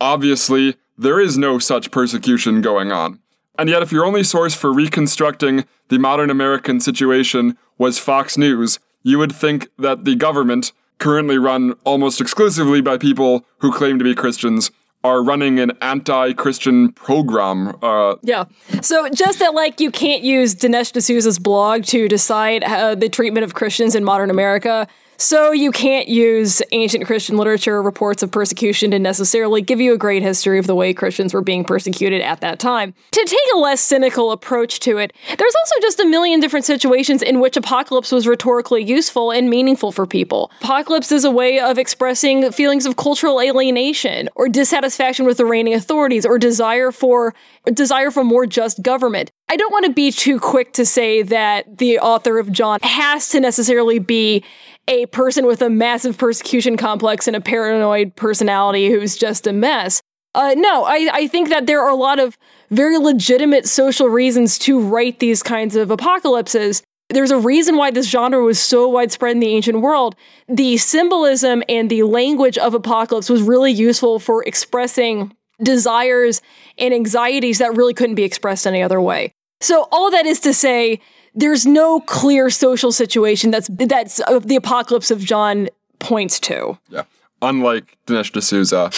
Obviously, 0.00 0.76
there 0.96 1.20
is 1.20 1.38
no 1.38 1.58
such 1.58 1.90
persecution 1.90 2.60
going 2.60 2.90
on. 2.90 3.20
And 3.58 3.68
yet, 3.68 3.82
if 3.82 3.92
your 3.92 4.04
only 4.04 4.24
source 4.24 4.54
for 4.54 4.72
reconstructing 4.72 5.64
the 5.88 5.98
modern 5.98 6.30
American 6.30 6.80
situation 6.80 7.58
was 7.76 7.98
Fox 7.98 8.38
News, 8.38 8.78
you 9.02 9.18
would 9.18 9.32
think 9.32 9.68
that 9.78 10.04
the 10.04 10.14
government, 10.14 10.72
currently 10.98 11.36
run 11.36 11.74
almost 11.84 12.20
exclusively 12.20 12.80
by 12.80 12.96
people 12.96 13.44
who 13.58 13.72
claim 13.72 13.98
to 13.98 14.04
be 14.04 14.14
Christians, 14.14 14.70
are 15.04 15.22
running 15.22 15.58
an 15.58 15.72
anti-Christian 15.82 16.92
program. 16.92 17.76
Uh, 17.82 18.14
yeah. 18.22 18.44
So 18.82 19.08
just 19.08 19.40
that, 19.40 19.52
like, 19.52 19.80
you 19.80 19.90
can't 19.90 20.22
use 20.22 20.54
Dinesh 20.54 20.92
D'Souza's 20.92 21.40
blog 21.40 21.82
to 21.86 22.08
decide 22.08 22.62
uh, 22.62 22.94
the 22.94 23.08
treatment 23.08 23.42
of 23.42 23.54
Christians 23.54 23.96
in 23.96 24.04
modern 24.04 24.30
America. 24.30 24.86
So 25.16 25.52
you 25.52 25.70
can't 25.70 26.08
use 26.08 26.62
ancient 26.72 27.06
Christian 27.06 27.36
literature 27.36 27.80
reports 27.82 28.22
of 28.22 28.30
persecution 28.30 28.90
to 28.90 28.98
necessarily 28.98 29.62
give 29.62 29.80
you 29.80 29.94
a 29.94 29.98
great 29.98 30.22
history 30.22 30.58
of 30.58 30.66
the 30.66 30.74
way 30.74 30.92
Christians 30.92 31.32
were 31.32 31.42
being 31.42 31.64
persecuted 31.64 32.22
at 32.22 32.40
that 32.40 32.58
time. 32.58 32.94
To 33.12 33.24
take 33.24 33.38
a 33.54 33.58
less 33.58 33.80
cynical 33.80 34.32
approach 34.32 34.80
to 34.80 34.98
it, 34.98 35.12
there's 35.26 35.54
also 35.54 35.74
just 35.80 36.00
a 36.00 36.06
million 36.06 36.40
different 36.40 36.64
situations 36.64 37.22
in 37.22 37.40
which 37.40 37.56
apocalypse 37.56 38.10
was 38.10 38.26
rhetorically 38.26 38.82
useful 38.82 39.30
and 39.30 39.48
meaningful 39.48 39.92
for 39.92 40.06
people. 40.06 40.50
Apocalypse 40.60 41.12
is 41.12 41.24
a 41.24 41.30
way 41.30 41.60
of 41.60 41.78
expressing 41.78 42.50
feelings 42.50 42.86
of 42.86 42.96
cultural 42.96 43.40
alienation 43.40 44.28
or 44.34 44.48
dissatisfaction 44.48 45.24
with 45.24 45.36
the 45.36 45.46
reigning 45.46 45.74
authorities 45.74 46.26
or 46.26 46.38
desire 46.38 46.90
for 46.90 47.34
desire 47.72 48.10
for 48.10 48.24
more 48.24 48.44
just 48.44 48.82
government. 48.82 49.30
I 49.48 49.56
don't 49.56 49.70
want 49.70 49.84
to 49.84 49.92
be 49.92 50.10
too 50.10 50.40
quick 50.40 50.72
to 50.72 50.86
say 50.86 51.22
that 51.22 51.78
the 51.78 51.98
author 51.98 52.38
of 52.38 52.50
John 52.50 52.80
has 52.82 53.28
to 53.28 53.40
necessarily 53.40 53.98
be 53.98 54.42
a 54.88 55.06
person 55.06 55.46
with 55.46 55.62
a 55.62 55.70
massive 55.70 56.18
persecution 56.18 56.76
complex 56.76 57.26
and 57.26 57.36
a 57.36 57.40
paranoid 57.40 58.16
personality 58.16 58.90
who's 58.90 59.16
just 59.16 59.46
a 59.46 59.52
mess. 59.52 60.02
Uh, 60.34 60.54
no, 60.56 60.84
I, 60.84 61.08
I 61.12 61.26
think 61.26 61.50
that 61.50 61.66
there 61.66 61.82
are 61.82 61.90
a 61.90 61.94
lot 61.94 62.18
of 62.18 62.38
very 62.70 62.98
legitimate 62.98 63.68
social 63.68 64.08
reasons 64.08 64.58
to 64.60 64.80
write 64.80 65.18
these 65.18 65.42
kinds 65.42 65.76
of 65.76 65.90
apocalypses. 65.90 66.82
There's 67.10 67.30
a 67.30 67.38
reason 67.38 67.76
why 67.76 67.90
this 67.90 68.08
genre 68.08 68.42
was 68.42 68.58
so 68.58 68.88
widespread 68.88 69.32
in 69.32 69.40
the 69.40 69.54
ancient 69.54 69.82
world. 69.82 70.16
The 70.48 70.78
symbolism 70.78 71.62
and 71.68 71.90
the 71.90 72.04
language 72.04 72.56
of 72.56 72.72
apocalypse 72.72 73.28
was 73.28 73.42
really 73.42 73.72
useful 73.72 74.18
for 74.18 74.42
expressing 74.44 75.36
desires 75.62 76.40
and 76.78 76.94
anxieties 76.94 77.58
that 77.58 77.76
really 77.76 77.92
couldn't 77.92 78.14
be 78.14 78.24
expressed 78.24 78.66
any 78.66 78.82
other 78.82 79.00
way. 79.00 79.32
So, 79.60 79.86
all 79.92 80.10
that 80.10 80.26
is 80.26 80.40
to 80.40 80.54
say, 80.54 81.00
there's 81.34 81.66
no 81.66 82.00
clear 82.00 82.50
social 82.50 82.92
situation 82.92 83.50
that's 83.50 83.68
that's 83.72 84.20
uh, 84.20 84.38
the 84.38 84.56
apocalypse 84.56 85.10
of 85.10 85.20
John 85.20 85.68
points 85.98 86.38
to. 86.40 86.78
Yeah. 86.88 87.04
Unlike 87.40 87.96
Dinesh 88.06 88.32
D'Souza, 88.32 88.90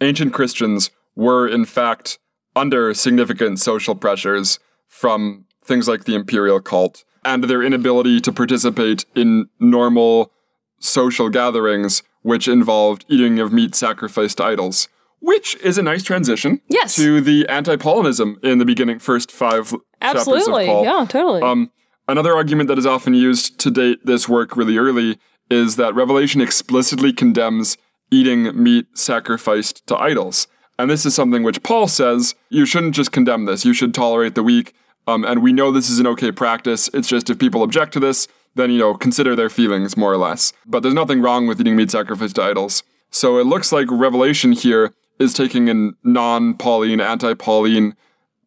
ancient 0.00 0.32
Christians 0.32 0.90
were 1.16 1.48
in 1.48 1.64
fact 1.64 2.18
under 2.54 2.94
significant 2.94 3.58
social 3.58 3.94
pressures 3.94 4.58
from 4.88 5.46
things 5.64 5.88
like 5.88 6.04
the 6.04 6.14
imperial 6.14 6.60
cult 6.60 7.04
and 7.24 7.44
their 7.44 7.62
inability 7.62 8.20
to 8.20 8.32
participate 8.32 9.04
in 9.14 9.48
normal 9.58 10.32
social 10.78 11.28
gatherings 11.28 12.02
which 12.22 12.48
involved 12.48 13.04
eating 13.08 13.38
of 13.38 13.52
meat 13.52 13.74
sacrificed 13.74 14.38
to 14.38 14.44
idols. 14.44 14.88
Which 15.22 15.54
is 15.62 15.78
a 15.78 15.82
nice 15.82 16.02
transition 16.02 16.60
yes. 16.68 16.96
to 16.96 17.20
the 17.20 17.48
anti-Paulinism 17.48 18.42
in 18.44 18.58
the 18.58 18.64
beginning 18.64 18.98
first 18.98 19.30
five 19.30 19.72
Absolutely. 20.00 20.66
Yeah, 20.66 21.06
totally. 21.08 21.42
Um, 21.42 21.70
another 22.08 22.34
argument 22.34 22.68
that 22.68 22.76
is 22.76 22.86
often 22.86 23.14
used 23.14 23.58
to 23.60 23.70
date 23.70 24.04
this 24.04 24.28
work 24.28 24.56
really 24.56 24.76
early 24.76 25.18
is 25.48 25.76
that 25.76 25.94
Revelation 25.94 26.40
explicitly 26.40 27.12
condemns 27.12 27.76
eating 28.10 28.60
meat 28.60 28.86
sacrificed 28.94 29.86
to 29.86 29.96
idols. 29.96 30.48
And 30.76 30.90
this 30.90 31.06
is 31.06 31.14
something 31.14 31.44
which 31.44 31.62
Paul 31.62 31.86
says 31.86 32.34
you 32.50 32.66
shouldn't 32.66 32.96
just 32.96 33.12
condemn 33.12 33.44
this, 33.44 33.64
you 33.64 33.74
should 33.74 33.94
tolerate 33.94 34.34
the 34.34 34.42
weak. 34.42 34.74
Um, 35.06 35.24
and 35.24 35.42
we 35.42 35.52
know 35.52 35.70
this 35.70 35.88
is 35.88 35.98
an 35.98 36.06
okay 36.08 36.32
practice. 36.32 36.88
It's 36.92 37.08
just 37.08 37.30
if 37.30 37.38
people 37.38 37.62
object 37.62 37.92
to 37.92 38.00
this, 38.00 38.28
then, 38.54 38.70
you 38.70 38.78
know, 38.78 38.94
consider 38.94 39.34
their 39.34 39.50
feelings 39.50 39.96
more 39.96 40.12
or 40.12 40.16
less. 40.16 40.52
But 40.66 40.82
there's 40.82 40.94
nothing 40.94 41.22
wrong 41.22 41.46
with 41.46 41.60
eating 41.60 41.76
meat 41.76 41.90
sacrificed 41.90 42.36
to 42.36 42.42
idols. 42.42 42.82
So 43.10 43.38
it 43.38 43.46
looks 43.46 43.72
like 43.72 43.86
Revelation 43.90 44.52
here 44.52 44.94
is 45.22 45.32
taking 45.32 45.68
a 45.68 45.90
non 46.06 46.54
Pauline, 46.54 47.00
anti 47.00 47.34
Pauline 47.34 47.96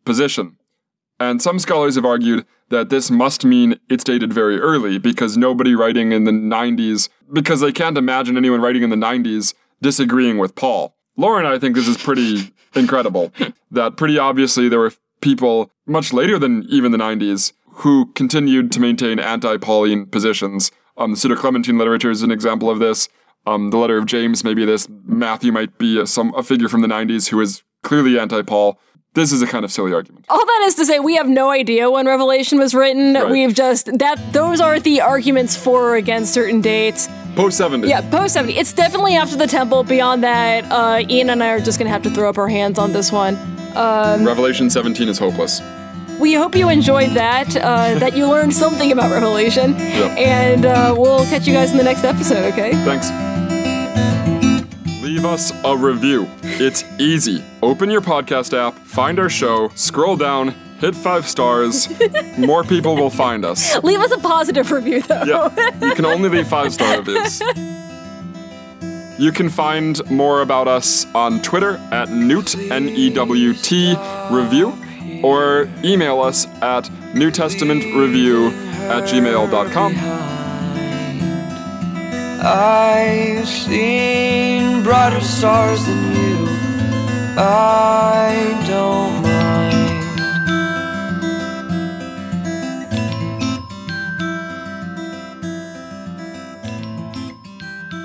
position. 0.04 0.58
And 1.20 1.42
some 1.42 1.60
scholars 1.60 1.96
have 1.96 2.06
argued 2.06 2.46
that 2.70 2.90
this 2.90 3.10
must 3.10 3.46
mean 3.46 3.80
it's 3.90 4.04
dated 4.04 4.34
very 4.34 4.60
early 4.60 4.98
because 4.98 5.38
nobody 5.38 5.76
writing 5.76 6.12
in 6.12 6.26
the 6.26 6.32
90s, 6.32 7.10
because 7.32 7.62
they 7.62 7.72
can't 7.72 7.98
imagine 7.98 8.38
anyone 8.38 8.62
writing 8.62 8.84
in 8.84 8.90
the 8.90 8.96
90s 8.96 9.54
disagreeing 9.82 10.38
with 10.38 10.56
Paul. 10.56 10.96
Lauren, 11.16 11.46
I 11.46 11.58
think 11.58 11.76
this 11.76 11.88
is 11.88 11.98
pretty 11.98 12.54
incredible. 12.76 13.32
That 13.72 13.98
pretty 13.98 14.18
obviously 14.18 14.68
there 14.68 14.80
were 14.80 14.94
people 15.22 15.72
much 15.86 16.12
later 16.12 16.38
than 16.38 16.66
even 16.70 16.92
the 16.92 16.98
90s 16.98 17.54
who 17.68 18.08
continued 18.14 18.72
to 18.74 18.80
maintain 18.80 19.20
anti 19.20 19.58
Pauline 19.58 20.06
positions. 20.08 20.72
Um, 20.98 21.12
the 21.12 21.18
Pseudo 21.18 21.36
Clementine 21.36 21.78
literature 21.78 22.10
is 22.10 22.24
an 22.24 22.32
example 22.32 22.70
of 22.70 22.80
this. 22.80 23.10
Um, 23.48 23.70
the 23.70 23.78
letter 23.78 23.98
of 23.98 24.06
James, 24.06 24.44
maybe 24.44 24.66
this. 24.66 24.88
Matthew 25.06 25.52
might 25.52 25.78
be 25.78 26.00
a, 26.00 26.08
some 26.08 26.34
a 26.36 26.42
figure 26.44 26.68
from 26.68 26.82
the 26.82 26.88
90s 26.88 27.30
who 27.30 27.40
is 27.42 27.64
clearly 27.84 28.18
anti 28.20 28.42
Paul. 28.42 28.80
This 29.14 29.32
is 29.32 29.42
a 29.42 29.48
kind 29.48 29.64
of 29.64 29.72
silly 29.72 29.94
argument. 29.94 30.26
All 30.28 30.46
that 30.46 30.64
is 30.66 30.76
to 30.76 30.86
say, 30.86 31.00
we 31.00 31.16
have 31.16 31.30
no 31.30 31.50
idea 31.50 31.90
when 31.90 32.06
Revelation 32.06 32.60
was 32.60 32.76
written. 32.76 33.14
Right. 33.14 33.30
We've 33.32 33.54
just 33.54 33.86
that 34.00 34.20
those 34.34 34.60
are 34.60 34.78
the 34.78 35.00
arguments 35.00 35.56
for 35.56 35.92
or 35.92 35.96
against 35.96 36.34
certain 36.34 36.60
dates. 36.60 37.08
Post 37.36 37.58
70. 37.58 37.88
Yeah, 37.88 38.02
post 38.10 38.34
70. 38.34 38.58
It's 38.58 38.74
definitely 38.74 39.16
after 39.16 39.38
the 39.38 39.48
temple. 39.48 39.84
Beyond 39.86 40.24
that, 40.24 40.66
uh, 40.70 41.06
Ian 41.10 41.30
and 41.30 41.42
I 41.42 41.50
are 41.52 41.60
just 41.62 41.78
gonna 41.80 41.92
have 41.92 42.02
to 42.04 42.10
throw 42.10 42.28
up 42.30 42.38
our 42.38 42.50
hands 42.50 42.78
on 42.78 42.92
this 42.92 43.10
one. 43.12 43.36
Um, 43.78 44.26
Revelation 44.26 44.70
17 44.70 45.08
is 45.08 45.18
hopeless. 45.18 45.62
we 46.20 46.34
hope 46.34 46.56
you 46.56 46.68
enjoyed 46.70 47.12
that, 47.12 47.56
uh, 47.58 47.98
that 48.00 48.18
you 48.18 48.28
learned 48.28 48.54
something 48.54 48.92
about 48.92 49.12
Revelation, 49.12 49.74
Yep. 49.78 50.18
and 50.18 50.66
uh, 50.66 50.94
we'll 50.98 51.24
catch 51.26 51.46
you 51.48 51.54
guys 51.54 51.72
in 51.72 51.78
the 51.78 51.84
next 51.84 52.04
episode. 52.04 52.52
Okay? 52.54 52.72
Thanks. 52.84 53.10
Leave 55.16 55.24
us 55.24 55.54
a 55.64 55.78
review. 55.78 56.28
It's 56.44 56.84
easy. 57.00 57.42
Open 57.64 57.90
your 57.90 58.02
podcast 58.02 58.52
app, 58.54 58.74
find 58.74 59.18
our 59.18 59.30
show, 59.30 59.70
scroll 59.70 60.18
down, 60.18 60.50
hit 60.80 60.94
five 60.94 61.26
stars. 61.26 61.88
More 62.38 62.66
people 62.66 62.98
will 62.98 63.10
find 63.10 63.46
us. 63.46 63.82
Leave 63.82 64.02
us 64.02 64.12
a 64.12 64.18
positive 64.18 64.72
review, 64.72 65.02
though. 65.04 65.24
Yeah, 65.24 65.88
you 65.88 65.96
can 65.96 66.04
only 66.04 66.28
leave 66.28 66.50
five 66.50 66.74
star 66.74 66.98
reviews. 66.98 67.42
You 69.18 69.32
can 69.32 69.48
find 69.48 70.02
more 70.12 70.42
about 70.42 70.68
us 70.68 71.06
on 71.16 71.42
Twitter 71.42 71.78
at 71.94 72.10
Newt, 72.10 72.54
N 72.58 72.90
E 72.90 73.10
W 73.12 73.54
T, 73.54 73.96
review, 74.30 74.78
or 75.24 75.70
email 75.86 76.20
us 76.20 76.48
at 76.62 76.92
New 77.16 77.32
Testament 77.32 77.86
Review 77.96 78.48
at 78.48 79.06
gmail.com. 79.06 80.35
I've 82.42 83.48
seen 83.48 84.84
brighter 84.84 85.22
stars 85.22 85.86
than 85.86 86.16
you. 86.16 86.48
I 87.38 88.64
don't 88.68 89.22
mind. 89.22 89.46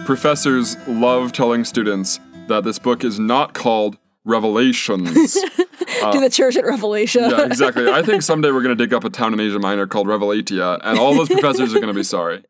Professors 0.06 0.76
love 0.86 1.32
telling 1.32 1.64
students 1.64 2.18
that 2.48 2.64
this 2.64 2.78
book 2.78 3.04
is 3.04 3.18
not 3.18 3.54
called 3.54 3.98
Revelations. 4.24 5.34
to 6.12 6.20
the 6.20 6.30
church 6.30 6.56
at 6.56 6.64
Revelation. 6.64 7.30
Yeah, 7.30 7.44
exactly. 7.44 7.88
I 7.88 8.02
think 8.02 8.22
someday 8.30 8.50
we're 8.50 8.62
going 8.62 8.76
to 8.76 8.84
dig 8.84 8.94
up 8.94 9.04
a 9.04 9.10
town 9.10 9.32
in 9.32 9.40
Asia 9.40 9.58
Minor 9.58 9.86
called 9.86 10.06
Revelatia, 10.06 10.80
and 10.82 10.98
all 10.98 11.14
those 11.14 11.28
professors 11.28 11.74
are 11.74 11.80
going 11.80 11.92
to 11.92 11.94
be 11.94 12.02
sorry. 12.02 12.38